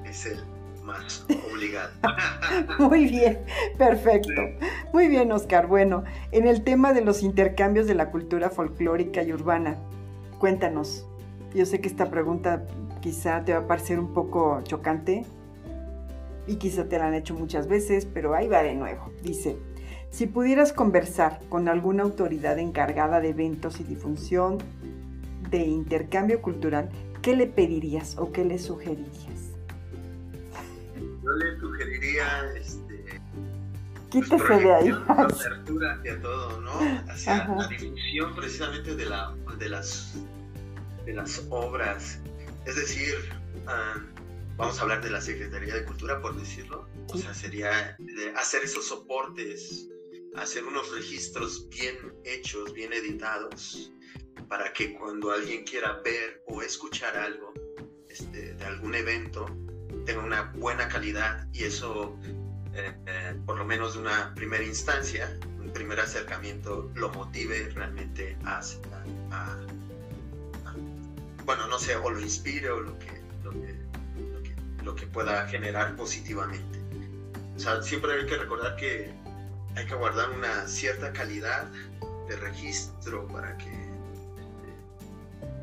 [0.04, 0.44] es el
[0.84, 1.90] más obligado.
[2.78, 3.44] Muy bien,
[3.76, 4.42] perfecto.
[4.92, 5.66] Muy bien, Oscar.
[5.66, 9.76] Bueno, en el tema de los intercambios de la cultura folclórica y urbana,
[10.38, 11.06] cuéntanos.
[11.54, 12.64] Yo sé que esta pregunta
[13.00, 15.24] quizá te va a parecer un poco chocante.
[16.46, 19.12] y quizá te la han hecho muchas veces, pero ahí va de nuevo.
[19.22, 19.56] Dice,
[20.10, 24.58] si pudieras conversar con alguna autoridad encargada de eventos y difusión
[25.50, 26.90] de intercambio cultural,
[27.22, 29.50] ¿qué le pedirías o qué le sugerirías?
[31.22, 33.20] Yo le sugeriría este,
[34.10, 34.88] Quítese de ahí.
[35.08, 36.72] apertura hacia todo, ¿no?
[37.08, 40.14] Hacia la difusión precisamente de, la, de, las,
[41.04, 42.18] de las obras.
[42.66, 43.14] Es decir,
[43.66, 44.02] ah,
[44.56, 46.88] vamos a hablar de la Secretaría de Cultura, por decirlo.
[47.08, 47.96] O sea, sería
[48.36, 49.88] hacer esos soportes,
[50.36, 53.92] hacer unos registros bien hechos, bien editados,
[54.48, 57.52] para que cuando alguien quiera ver o escuchar algo
[58.08, 59.46] este, de algún evento,
[60.04, 62.18] tenga una buena calidad y eso,
[62.74, 68.36] eh, eh, por lo menos de una primera instancia, un primer acercamiento, lo motive realmente
[68.44, 68.60] a,
[71.44, 73.76] bueno, no sé, o lo inspire o lo que, lo que,
[74.84, 76.78] lo que, pueda generar positivamente.
[77.56, 79.12] O sea, siempre hay que recordar que
[79.76, 81.70] hay que guardar una cierta calidad
[82.28, 83.89] de registro para que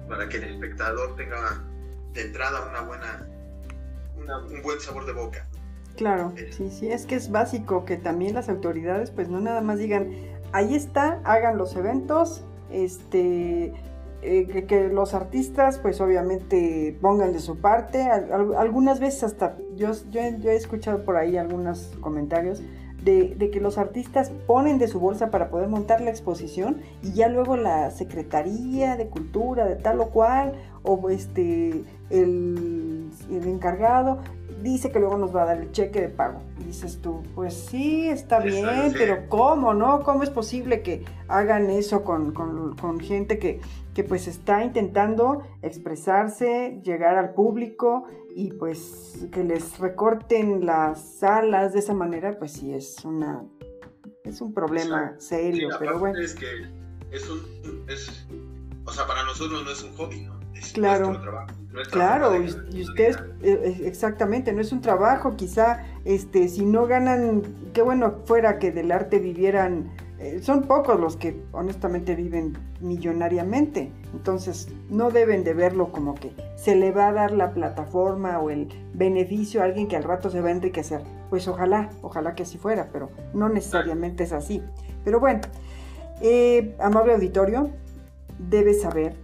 [0.08, 1.64] para que el espectador tenga
[2.14, 3.28] de entrada una buena
[4.18, 5.46] un buen sabor de boca.
[5.96, 9.80] Claro, sí, sí, es que es básico que también las autoridades pues no nada más
[9.80, 10.12] digan,
[10.52, 13.74] ahí está, hagan los eventos, este,
[14.22, 18.08] eh, que, los artistas pues obviamente pongan de su parte,
[18.58, 22.62] algunas veces hasta, yo, yo, he escuchado por ahí algunos comentarios
[23.08, 27.14] de, de, que los artistas ponen de su bolsa para poder montar la exposición y
[27.14, 34.20] ya luego la Secretaría de Cultura de tal o cual o este el, encargado
[34.62, 36.42] dice que luego nos va a dar el cheque de pago.
[36.60, 40.04] Y dices tú, pues sí, está bien, pero ¿cómo, no?
[40.04, 43.62] ¿Cómo es posible que hagan eso con, gente que,
[43.98, 48.06] que, pues está intentando expresarse, llegar al público
[48.36, 53.44] y pues que les recorten las salas de esa manera, pues sí es una
[54.24, 56.20] es un problema serio, pero bueno.
[56.20, 56.46] Es que
[57.12, 57.42] es un,
[58.86, 60.38] o sea, para nosotros no es un hobby, ¿no?
[60.74, 61.20] claro.
[61.92, 67.42] claro, y, ustedes, eh, eh, exactamente, no es un trabajo, quizá, este, si no ganan,
[67.74, 73.92] qué bueno fuera que del arte vivieran, eh, son pocos los que honestamente viven millonariamente,
[74.14, 78.50] entonces no deben de verlo como que se le va a dar la plataforma o
[78.50, 82.44] el beneficio a alguien que al rato se va a enriquecer, pues ojalá, ojalá que
[82.44, 84.64] así fuera, pero no necesariamente es así.
[85.04, 85.42] Pero bueno,
[86.80, 87.70] amable auditorio,
[88.40, 89.16] debes saber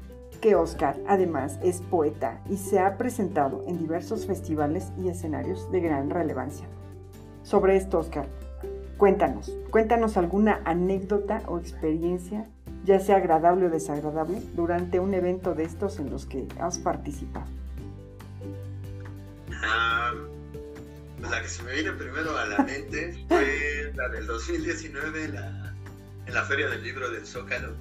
[0.42, 5.80] que Oscar además es poeta y se ha presentado en diversos festivales y escenarios de
[5.80, 6.68] gran relevancia.
[7.44, 8.28] Sobre esto, Oscar,
[8.98, 12.48] cuéntanos, cuéntanos alguna anécdota o experiencia,
[12.86, 17.48] ya sea agradable o desagradable, durante un evento de estos en los que has participado.
[19.64, 20.14] Ah,
[21.22, 26.44] la que se me viene primero a la mente fue la del 2019 en la
[26.44, 27.74] Feria del Libro del Zócalo.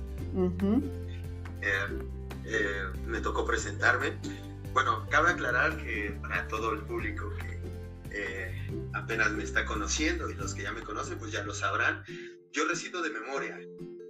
[2.45, 4.13] Eh, me tocó presentarme.
[4.73, 7.52] Bueno, cabe aclarar que para todo el público que
[8.15, 12.05] eh, apenas me está conociendo y los que ya me conocen, pues ya lo sabrán,
[12.53, 13.59] yo resido de memoria,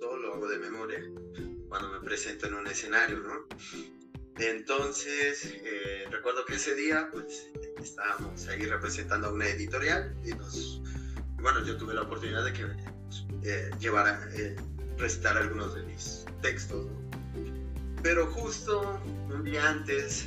[0.01, 1.01] todo lo hago de memoria
[1.69, 3.47] cuando me presento en un escenario, ¿no?
[4.39, 7.49] Entonces, eh, recuerdo que ese día, pues,
[7.81, 10.83] estábamos ahí representando a una editorial y nos,
[11.41, 14.29] bueno, yo tuve la oportunidad de que pues, llevara,
[14.99, 17.03] recitar algunos de mis textos, ¿no?
[18.03, 20.27] Pero justo un día antes,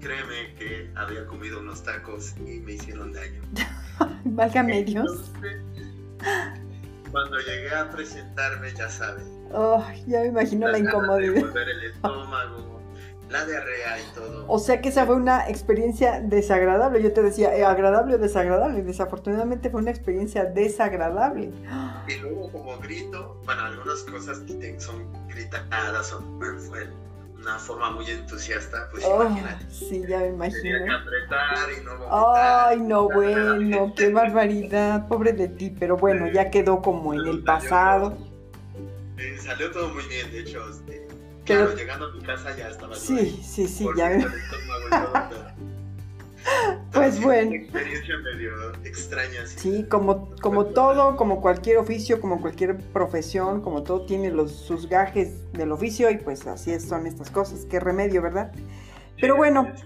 [0.00, 3.42] créeme que había comido unos tacos y me hicieron daño.
[4.24, 5.30] Válgame Dios.
[7.10, 9.24] Cuando llegué a presentarme, ya sabes.
[9.52, 11.40] Oh, ya me imagino la, incomodidad.
[11.40, 12.80] volver el estómago,
[13.30, 14.44] la diarrea y todo.
[14.46, 17.02] O sea que esa fue una experiencia desagradable.
[17.02, 18.82] Yo te decía, eh, agradable o desagradable.
[18.82, 21.50] Desafortunadamente fue una experiencia desagradable.
[22.08, 24.42] Y luego como grito, bueno, algunas cosas
[24.78, 26.88] son gritadas, son, fue
[27.48, 29.64] una forma muy entusiasta, pues oh, imagínate.
[29.70, 30.62] Sí, ya me imagino.
[30.62, 32.68] Tenía que apretar y no vomitar.
[32.68, 37.42] Ay, no, bueno, qué barbaridad, pobre de ti, pero bueno, ya quedó como en el
[37.42, 38.16] pasado.
[39.40, 41.08] salió todo muy bien, de hecho, este,
[41.44, 42.94] Claro, llegando a mi casa ya estaba.
[42.94, 44.18] Sí, sí, sí, ya.
[46.92, 47.50] pues bueno.
[47.50, 48.50] Una experiencia medio
[48.84, 49.46] extraña.
[49.46, 54.88] Sí, como, como todo, como cualquier oficio, como cualquier profesión, como todo tiene los, sus
[54.88, 57.66] gajes del oficio y pues así son estas cosas.
[57.66, 58.52] Qué remedio, ¿verdad?
[59.20, 59.72] Pero bueno.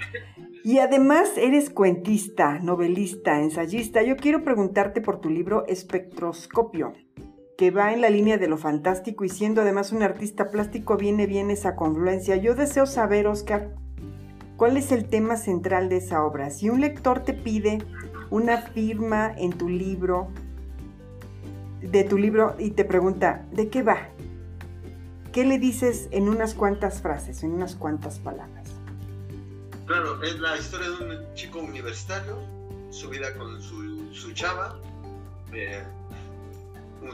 [0.64, 4.00] Y además eres cuentista, novelista, ensayista.
[4.02, 6.92] Yo quiero preguntarte por tu libro Espectroscopio
[7.58, 11.26] que va en la línea de lo fantástico y siendo además un artista plástico viene
[11.26, 12.36] bien esa confluencia.
[12.36, 13.74] Yo deseo saber, Oscar,
[14.62, 16.48] cuál es el tema central de esa obra.
[16.50, 17.82] Si un lector te pide
[18.30, 20.28] una firma en tu libro,
[21.80, 24.10] de tu libro, y te pregunta, ¿de qué va?
[25.32, 28.68] ¿Qué le dices en unas cuantas frases, en unas cuantas palabras?
[29.84, 32.38] Claro, es la historia de un chico universitario,
[32.92, 34.78] su vida con su, su chava,
[35.52, 35.82] eh,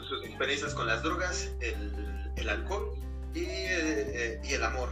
[0.07, 2.93] sus experiencias con las drogas, el, alcohol
[3.35, 4.91] eh, y, el amor,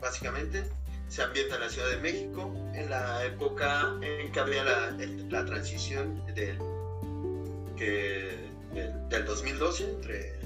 [0.00, 0.64] básicamente.
[1.12, 4.96] Se ambienta en la Ciudad de México, en la época en que había la,
[5.28, 6.56] la transición del,
[7.76, 10.40] que, del, del 2012 entre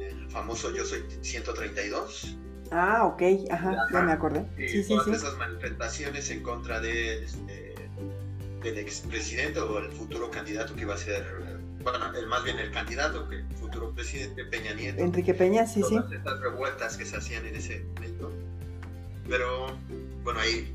[0.00, 2.38] el famoso Yo Soy 132
[2.70, 4.46] Ah, ok, ajá, ya me acordé.
[4.56, 7.74] Sí, sí, todas esas manifestaciones en contra de, este,
[8.62, 11.26] del expresidente o el futuro candidato que iba a ser,
[11.82, 15.02] bueno, el, más bien el candidato, que el futuro presidente Peña Nieto.
[15.02, 16.14] Enrique Peña, sí, todas sí.
[16.14, 18.32] estas revueltas que se hacían en ese momento.
[19.28, 19.78] Pero,
[20.24, 20.72] bueno, ahí,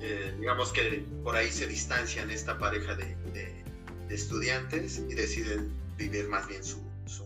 [0.00, 3.64] eh, digamos que por ahí se distancian esta pareja de, de,
[4.08, 7.24] de estudiantes y deciden vivir más bien su, su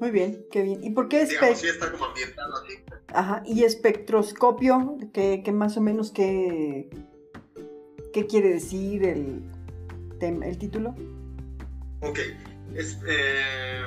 [0.00, 0.82] muy bien, qué bien.
[0.84, 2.74] ¿Y por qué Digamos, sí está como ambientado así.
[3.08, 6.88] Ajá, y espectroscopio, que, que más o menos qué,
[8.12, 9.42] qué quiere decir el,
[10.20, 10.94] el título?
[12.00, 12.18] Ok,
[12.74, 13.82] es, eh,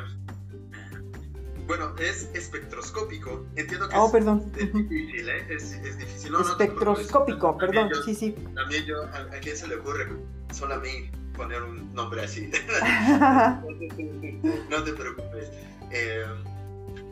[1.71, 3.45] bueno, es espectroscópico.
[3.55, 4.51] Entiendo que oh, es, perdón.
[4.57, 5.47] es difícil, ¿eh?
[5.49, 6.33] Es, es difícil.
[6.33, 8.35] No, Espectroscópico, no perdón, yo, sí, sí.
[8.53, 10.09] También yo, ¿a, ¿a quién se le ocurre?
[10.53, 12.51] Solo a mí poner un nombre así.
[14.69, 15.49] no te preocupes.
[15.91, 16.25] Eh,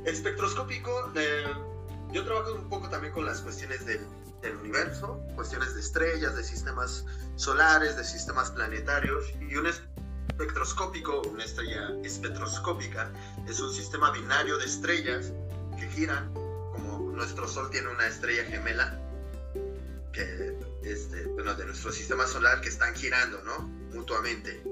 [0.04, 1.45] espectroscópico, eh,
[2.12, 4.02] yo trabajo un poco también con las cuestiones del,
[4.41, 7.06] del, universo, cuestiones de estrellas, de sistemas
[7.38, 9.67] solares, de sistemas planetarios, y un
[10.30, 13.12] espectroscópico, una estrella espectroscópica,
[13.48, 15.34] es un sistema binario de estrellas
[15.78, 18.98] que giran, como nuestro Sol tiene una estrella gemela,
[20.13, 23.60] que este, bueno, de nuestro sistema solar que están girando, ¿no?
[23.94, 24.63] Mutuamente.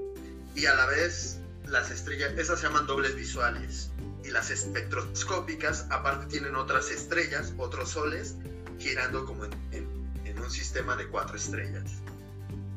[0.54, 3.90] Y a la vez, las estrellas, esas se llaman dobles visuales.
[4.24, 8.34] Y las espectroscópicas, aparte, tienen otras estrellas, otros soles,
[8.78, 9.98] girando como en,
[10.38, 12.00] un sistema de cuatro estrellas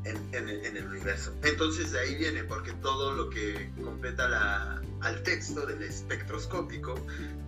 [0.03, 1.33] en, en, en, el universo.
[1.43, 6.95] Entonces, de ahí viene, porque todo lo que completa la, al texto del espectroscópico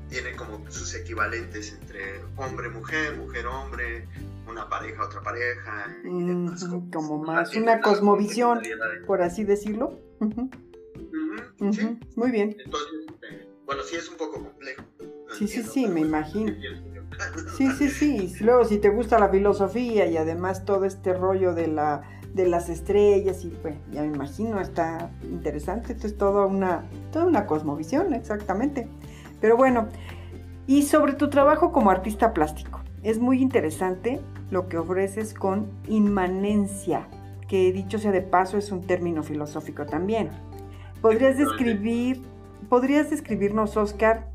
[0.10, 4.08] tiene como sus equivalentes entre hombre-mujer, mujer-hombre,
[4.48, 5.96] una pareja, otra pareja.
[6.04, 8.62] Y demás mm, como más una cosmovisión,
[9.08, 10.00] por así decirlo.
[10.20, 10.50] Uh -huh.
[10.96, 12.00] Uh -huh, sí.
[12.16, 12.56] Muy bien.
[12.64, 12.90] Entonces,
[13.24, 14.84] eh, bueno, sí es un poco complejo.
[15.00, 16.54] No sí, entiendo, sí, sí, me imagino.
[17.58, 18.36] Sí, sí, sí.
[18.42, 22.70] Luego, si te gusta la filosofía y además todo este rollo de la de las
[22.70, 25.94] estrellas y pues ya me imagino está interesante.
[25.94, 28.88] Esto es toda una toda una cosmovisión exactamente.
[29.40, 29.88] Pero bueno
[30.66, 37.08] y sobre tu trabajo como artista plástico es muy interesante lo que ofreces con inmanencia
[37.48, 40.30] que dicho sea de paso es un término filosófico también.
[41.02, 42.22] Podrías describir
[42.70, 44.32] podrías describirnos Oscar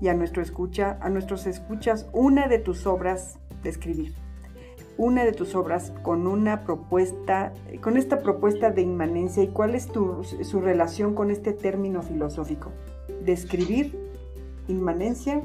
[0.00, 4.23] y a nuestro escucha a nuestros escuchas una de tus obras de escribir
[4.96, 9.88] una de tus obras con una propuesta, con esta propuesta de inmanencia y cuál es
[9.88, 12.72] tu, su relación con este término filosófico.
[13.24, 13.98] Describir
[14.68, 15.42] inmanencia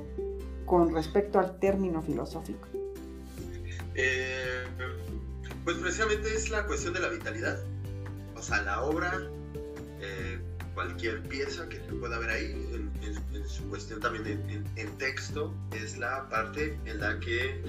[0.66, 2.68] con respecto al término filosófico.
[3.96, 4.64] Eh,
[5.66, 7.60] pues precisamente es la cuestión de la vitalidad.
[8.36, 9.12] O sea, la obra,
[10.00, 10.40] eh,
[10.74, 14.98] cualquier pieza que se pueda ver ahí, en, en, en su cuestión también en, en
[14.98, 17.62] texto, es la parte en la que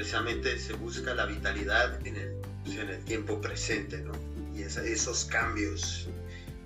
[0.00, 2.34] precisamente se busca la vitalidad en el,
[2.64, 4.12] en el tiempo presente, ¿no?
[4.54, 6.08] Y esos cambios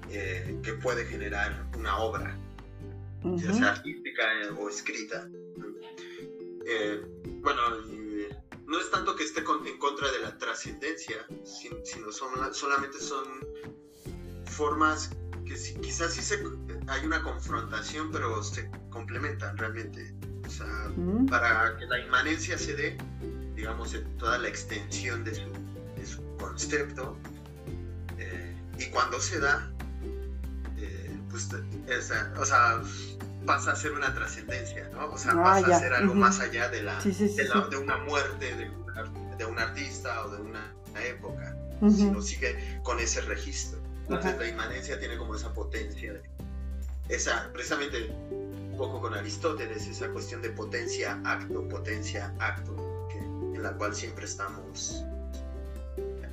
[0.09, 2.39] eh, que puede generar una obra,
[3.25, 3.43] uh -huh.
[3.43, 4.23] ya sea artística
[4.57, 5.29] o escrita.
[6.65, 7.03] Eh,
[7.43, 7.61] bueno,
[8.69, 13.25] no es tanto que esté con, en contra de la trascendencia, sino son, solamente son
[14.47, 15.11] formas
[15.45, 16.39] que si, quizás sí se,
[16.87, 20.15] hay una confrontación, pero se complementan realmente.
[20.47, 21.27] O sea, mm.
[21.27, 22.99] para que la inmanencia se dé,
[23.55, 25.51] digamos, en toda la extensión de su,
[25.97, 27.17] de su concepto,
[28.19, 29.71] eh, y cuando se da,
[30.77, 31.49] eh, pues,
[31.89, 32.83] esa, o sea,
[33.47, 35.13] pasa a ser una trascendencia, ¿no?
[35.13, 35.77] O sea, ah, pasa ya.
[35.77, 36.21] a ser algo uh -huh.
[36.21, 39.45] más allá de, la, sí, sí, sí, de, la, de, una muerte de un, de
[39.45, 41.97] un, artista o de una, una época, uh -huh.
[41.97, 43.81] sino sigue con ese registro.
[44.03, 44.41] Entonces, uh -huh.
[44.41, 46.23] la inmanencia tiene como esa potencia, de,
[47.09, 48.11] esa, precisamente
[48.75, 52.75] un poco con Aristóteles, esa cuestión de potencia-acto, potencia-acto,
[53.55, 55.05] en la cual siempre estamos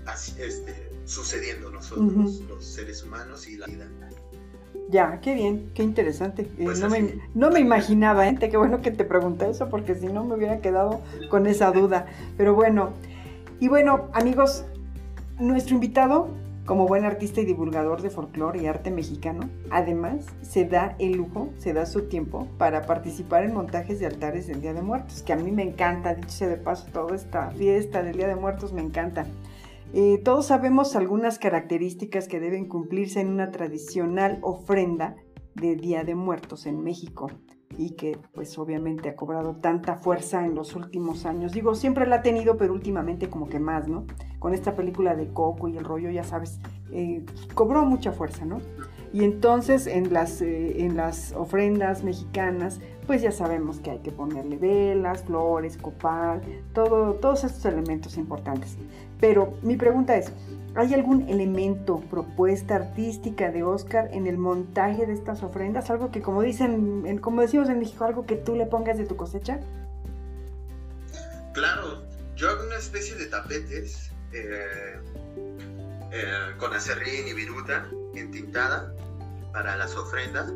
[0.08, 2.48] así, este, sucediendo nosotros, uh -huh.
[2.48, 3.88] los seres humanos y la vida.
[4.90, 6.44] Ya, qué bien, qué interesante.
[6.62, 8.36] Pues no, me, no, me, imaginaba, ¿eh?
[8.40, 12.08] Qué bueno que te pregunté eso, porque si no me hubiera quedado con esa duda.
[12.38, 12.94] Pero bueno,
[13.60, 14.66] y bueno, amigos,
[15.40, 16.30] nuestro invitado,
[16.66, 21.50] como buen artista y divulgador de folclore y arte mexicano, además se da el lujo,
[21.58, 25.34] se da su tiempo para participar en montajes de altares del Día de Muertos, que
[25.34, 28.74] a mí me encanta, dicho sea de paso, toda esta fiesta del Día de Muertos
[28.74, 29.26] me encanta.
[29.94, 35.16] Eh, todos sabemos algunas características que deben cumplirse en una tradicional ofrenda
[35.56, 37.30] de Día de Muertos en México
[37.78, 41.52] y que pues obviamente ha cobrado tanta fuerza en los últimos años.
[41.52, 44.06] Digo, siempre la ha tenido, pero últimamente como que más, ¿no?
[44.40, 46.60] Con esta película de Coco y el rollo, ya sabes,
[46.92, 48.60] eh, cobró mucha fuerza, ¿no?
[49.14, 54.12] Y entonces en las, eh, en las ofrendas mexicanas, pues ya sabemos que hay que
[54.12, 56.42] ponerle velas, flores, copal,
[56.74, 58.78] todo, todos estos elementos importantes.
[59.20, 60.32] Pero mi pregunta es,
[60.76, 65.90] ¿hay algún elemento, propuesta artística de Oscar en el montaje de estas ofrendas?
[65.90, 69.18] Algo que como dicen, como decimos en México, algo que tú le pongas de tu
[69.18, 69.60] cosecha?
[71.54, 72.04] Claro,
[72.38, 75.00] yo hago una especie de tapetes eh,
[76.12, 78.94] eh, con acerrín y viruta entintada
[79.54, 80.52] para las ofrendas.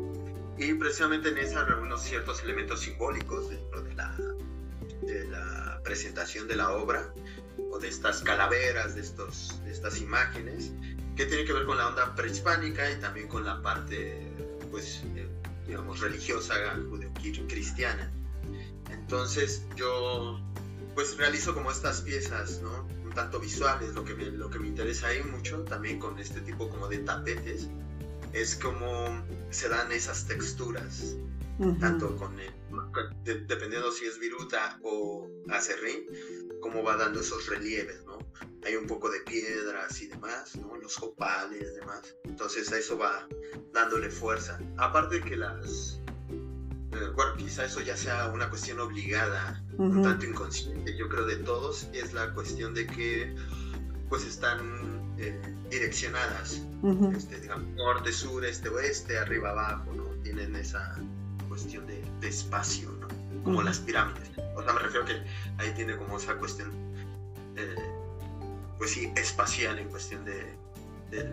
[0.58, 7.12] Y precisamente en esa reúno ciertos elementos simbólicos dentro de la, presentación de la obra
[7.70, 10.72] o de estas calaveras, de, estos, estas imágenes
[11.14, 14.26] que tienen que ver con la onda prehispánica y también con la parte
[14.72, 15.28] pues eh,
[15.64, 16.54] digamos religiosa
[17.48, 18.10] cristiana
[18.90, 20.40] entonces yo
[20.96, 22.84] pues realizo como estas piezas no
[23.16, 26.68] tanto visuales lo que me, lo que me interesa ahí mucho también con este tipo
[26.68, 27.68] como de tapetes
[28.32, 31.16] es como se dan esas texturas,
[31.80, 32.52] tanto con el,
[33.24, 36.06] dependiendo si es viruta o acerrín,
[36.60, 38.18] como va dando esos relieves, ¿no?
[38.66, 40.76] Hay un poco de piedras y demás, ¿no?
[40.76, 42.14] Los copales y demás.
[42.24, 43.26] Entonces a eso va
[43.72, 44.58] dándole fuerza.
[44.76, 46.00] Aparte que las...
[47.14, 51.88] Bueno, quizá eso ya sea una cuestión obligada, un tanto inconsciente, yo creo de todos,
[51.92, 53.34] es la cuestión de que
[54.08, 55.38] pues están eh,
[55.70, 56.62] direccionadas,
[57.16, 60.04] este, digamos, norte, sur, este, oeste, arriba, abajo, ¿no?
[60.22, 60.94] Tienen esa
[61.48, 63.08] cuestión de, espacio, ¿no?
[63.44, 64.30] Como las pirámides.
[64.56, 65.22] O sea, me refiero que
[65.58, 66.70] ahí tiene como esa cuestión,
[67.56, 67.74] eh,
[68.78, 70.56] pues sí, espacial en cuestión de,
[71.10, 71.26] de,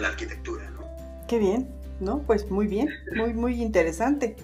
[0.00, 0.86] la arquitectura, ¿no?
[1.26, 1.68] Qué bien,
[2.00, 2.22] ¿no?
[2.22, 4.36] Pues muy bien, muy, muy interesante.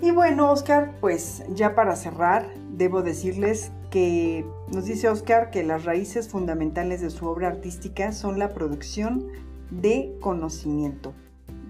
[0.00, 5.84] Y bueno, Oscar, pues ya para cerrar, debo decirles que nos dice Oscar que las
[5.84, 9.28] raíces fundamentales de su obra artística son la producción
[9.70, 11.14] de conocimiento.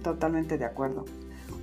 [0.02, 1.04] Totalmente de acuerdo.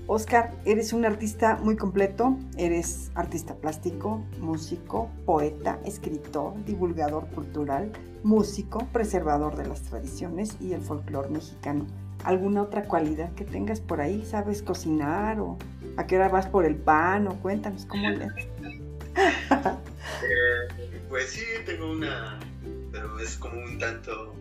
[0.08, 7.92] Oscar, eres un artista muy completo, eres artista plástico, músico, poeta, escritor, divulgador cultural,
[8.24, 11.86] músico, preservador de las tradiciones y el folclore mexicano.
[12.24, 14.24] ¿Alguna otra cualidad que tengas por ahí?
[14.26, 15.58] ¿Sabes cocinar o
[15.98, 18.26] a qué hora vas por el pan o cuéntanos cómo le...
[20.24, 22.40] Eh, pues sí, tengo una,
[22.92, 24.34] pero es como un tanto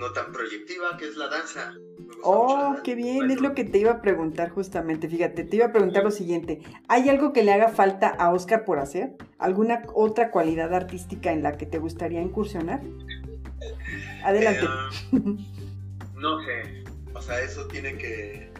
[0.00, 1.74] no tan proyectiva, que es la danza.
[2.22, 5.08] Oh, qué bien, es lo que te iba a preguntar justamente.
[5.08, 6.62] Fíjate, te iba a preguntar lo siguiente.
[6.88, 9.16] ¿Hay algo que le haga falta a Oscar por hacer?
[9.38, 12.80] ¿Alguna otra cualidad artística en la que te gustaría incursionar?
[14.24, 14.64] Adelante.
[14.64, 15.20] Eh,
[16.14, 16.79] no sé,
[17.14, 18.50] o sea, eso tiene que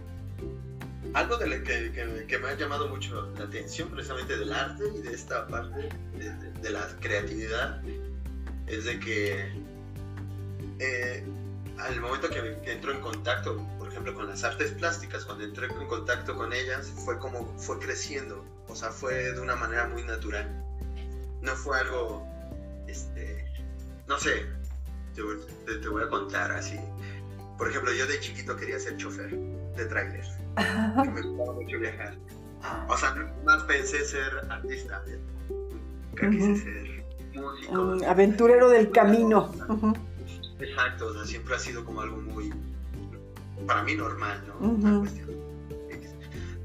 [1.15, 5.13] algo de lo que, me ha llamado mucho la atención precisamente del arte y de
[5.13, 5.89] esta parte
[6.63, 7.83] de, la creatividad
[8.67, 9.53] es de que
[10.79, 11.25] eh,
[11.79, 15.87] al momento que, entro en contacto, por ejemplo, con las artes plásticas, cuando entré en
[15.89, 20.49] contacto con ellas, fue como fue creciendo, o sea, fue de una manera muy natural.
[21.41, 22.27] No fue algo,
[22.87, 23.47] este,
[24.07, 24.47] no sé,
[25.15, 26.79] te, te voy a contar así.
[27.61, 29.29] Por ejemplo, yo de chiquito quería ser chofer
[29.77, 30.25] de tráiler
[31.13, 32.17] me gustaba mucho viajar.
[32.89, 35.05] O sea, más pensé ser artista,
[36.17, 37.05] que quise ser
[37.35, 37.99] músico.
[38.09, 39.53] aventurero del camino.
[40.59, 42.51] Exacto, o sea, siempre ha sido como algo muy,
[43.67, 45.07] para mí normal, ¿no?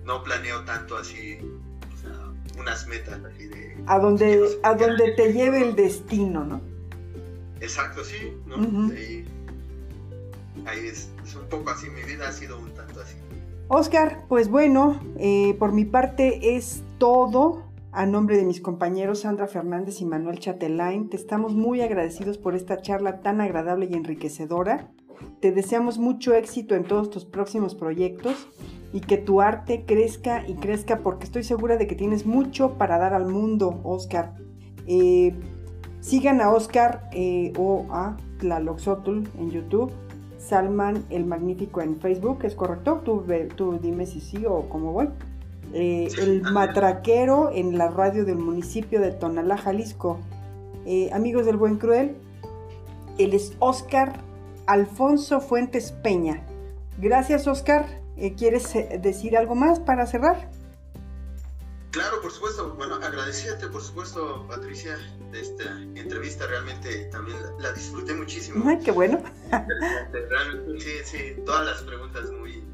[0.05, 1.39] no planeo tanto así,
[1.93, 2.11] o sea,
[2.57, 3.83] unas metas así de...
[3.87, 6.61] A donde, a donde te lleve el destino, ¿no?
[7.59, 8.55] Exacto, sí, ¿no?
[8.93, 9.25] ahí,
[10.65, 13.15] ahí es, es, un poco así, mi vida ha sido un tanto así.
[13.67, 17.63] Oscar, pues bueno, eh, por mi parte es todo.
[17.91, 22.53] A nombre de mis compañeros Sandra Fernández y Manuel Chatelain, te estamos muy agradecidos por
[22.53, 24.91] esta charla tan agradable y enriquecedora.
[25.39, 28.49] Te deseamos mucho éxito en todos tus próximos proyectos
[28.91, 32.97] y que tu arte crezca y crezca porque estoy segura de que tienes mucho para
[32.97, 34.33] dar al mundo, Oscar.
[34.87, 35.33] Eh,
[36.01, 39.93] sigan a Oscar eh, o a Tlaloxotul en YouTube
[40.45, 43.01] Salman el Magnífico en Facebook, ¿es correcto?
[43.03, 43.23] Tú,
[43.55, 45.09] tú dime si sí o cómo voy.
[45.73, 50.19] Eh, el Matraquero en la radio del municipio de Tonalá, Jalisco.
[50.85, 52.15] Eh, amigos del Buen Cruel,
[53.17, 54.13] Él es Oscar
[54.67, 56.43] Alfonso Fuentes Peña.
[56.99, 57.85] Gracias, Oscar.
[58.17, 60.49] Eh, ¿Quieres decir algo más para cerrar?
[61.95, 62.73] Claro, por supuesto.
[62.75, 64.97] Bueno, agradecerte, por supuesto, Patricia,
[65.31, 65.63] de esta
[65.95, 66.45] entrevista.
[66.45, 68.65] Realmente también la, disfruté muchísimo.
[68.67, 69.23] Ay, qué bueno.
[70.11, 72.65] Realmente, sí, sí, todas las preguntas muy...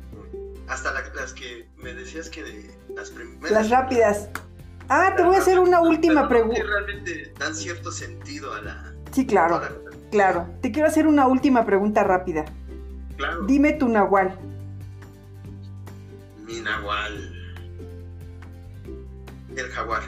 [0.68, 2.76] hasta las que me decías que...
[2.96, 3.52] las primeras...
[3.52, 4.30] Las rápidas.
[4.90, 6.64] Ah, te voy a hacer una última pregunta.
[6.64, 8.94] realmente dan cierto sentido a la...
[9.12, 9.62] Sí, claro.
[10.10, 10.50] Claro.
[10.64, 12.46] Te quiero hacer una última pregunta rápida.
[13.18, 13.44] Claro.
[13.44, 14.36] Dime tu nahual.
[16.44, 17.41] Mi nahual.
[19.70, 20.04] Jaguar.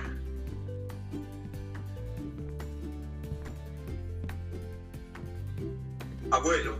[6.32, 6.78] Abuelo,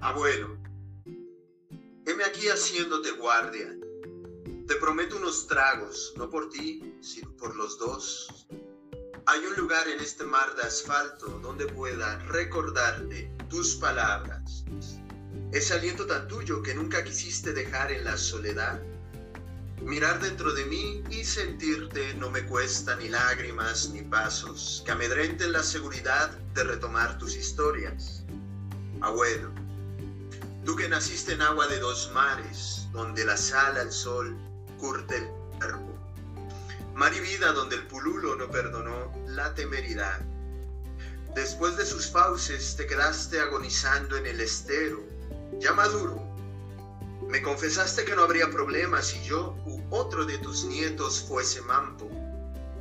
[0.00, 0.58] abuelo,
[2.06, 3.76] heme aquí haciéndote guardia.
[4.66, 8.46] Te prometo unos tragos, no por ti, sino por los dos.
[9.26, 14.64] Hay un lugar en este mar de asfalto donde pueda recordarte tus palabras.
[15.52, 18.82] Ese aliento tan tuyo que nunca quisiste dejar en la soledad
[19.84, 25.52] Mirar dentro de mí y sentirte no me cuesta ni lágrimas ni pasos que amedrenten
[25.52, 28.22] la seguridad de retomar tus historias.
[29.00, 29.50] Abuelo,
[30.64, 34.36] tú que naciste en agua de dos mares, donde la sal al sol
[34.78, 35.26] curte el
[35.58, 35.98] cuerpo.
[36.94, 40.20] Mar y vida donde el pululo no perdonó la temeridad.
[41.34, 45.02] Después de sus fauces te quedaste agonizando en el estero,
[45.58, 46.31] ya maduro,
[47.32, 52.10] me confesaste que no habría problema si yo u otro de tus nietos fuese mampo,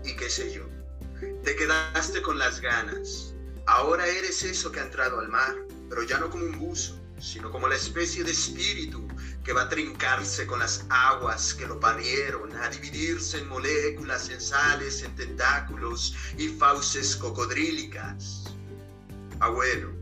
[0.03, 0.65] y qué sé yo.
[1.45, 3.33] Te quedaste con las ganas.
[3.65, 5.55] Ahora eres eso que ha entrado al mar,
[5.87, 9.07] pero ya no como un buzo, sino como la especie de espíritu
[9.45, 14.41] que va a trincarse con las aguas que lo parieron, a dividirse en moléculas, en
[14.41, 18.53] sales, en tentáculos y fauces cocodrílicas.
[19.39, 19.93] Abuelo,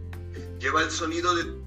[0.57, 1.58] lleva el sonido de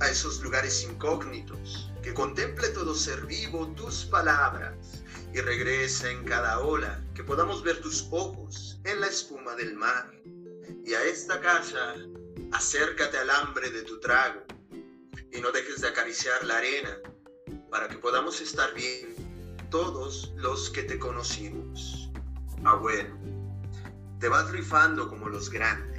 [0.00, 6.60] a esos lugares incógnitos, que contemple todo ser vivo tus palabras y regresa en cada
[6.60, 10.10] ola, que podamos ver tus ojos en la espuma del mar.
[10.84, 11.94] Y a esta casa,
[12.52, 14.42] acércate al hambre de tu trago
[15.32, 16.98] y no dejes de acariciar la arena
[17.70, 19.14] para que podamos estar bien
[19.70, 22.10] todos los que te conocimos.
[22.64, 23.16] Abuelo,
[24.20, 25.93] te vas rifando como los grandes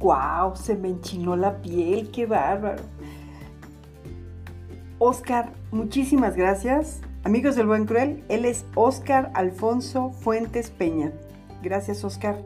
[0.00, 0.56] ¡Guau!
[0.56, 2.82] Se me enchinó la piel, qué bárbaro.
[4.98, 7.00] Oscar, muchísimas gracias.
[7.22, 11.12] Amigos del Buen Cruel, él es Oscar Alfonso Fuentes Peña.
[11.62, 12.38] Gracias, Oscar.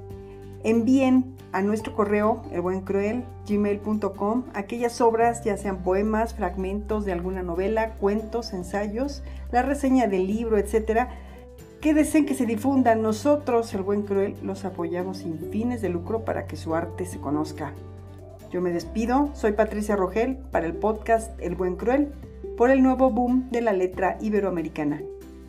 [0.64, 8.52] Envíen a nuestro correo, elbuencruel.gmail.com, aquellas obras, ya sean poemas, fragmentos de alguna novela, cuentos,
[8.52, 11.10] ensayos, la reseña del libro, etcétera,
[11.84, 13.02] que deseen que se difundan.
[13.02, 17.20] Nosotros, el buen cruel, los apoyamos sin fines de lucro para que su arte se
[17.20, 17.74] conozca.
[18.50, 22.08] Yo me despido, soy Patricia Rogel para el podcast El Buen Cruel
[22.56, 25.02] por el nuevo boom de la letra iberoamericana.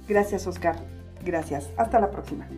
[0.09, 0.75] Gracias Oscar,
[1.23, 2.49] gracias, hasta la próxima.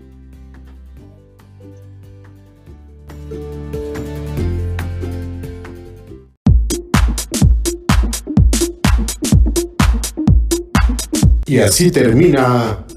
[11.46, 12.88] Y así termina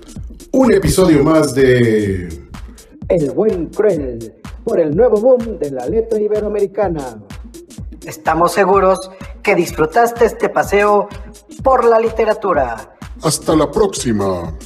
[0.52, 2.28] un episodio más de
[3.08, 4.34] El Buen Cruel
[4.64, 7.22] por el nuevo boom de la letra iberoamericana.
[8.04, 8.98] Estamos seguros
[9.42, 11.08] que disfrutaste este paseo
[11.62, 12.96] por la literatura.
[13.22, 14.56] Hasta la próxima.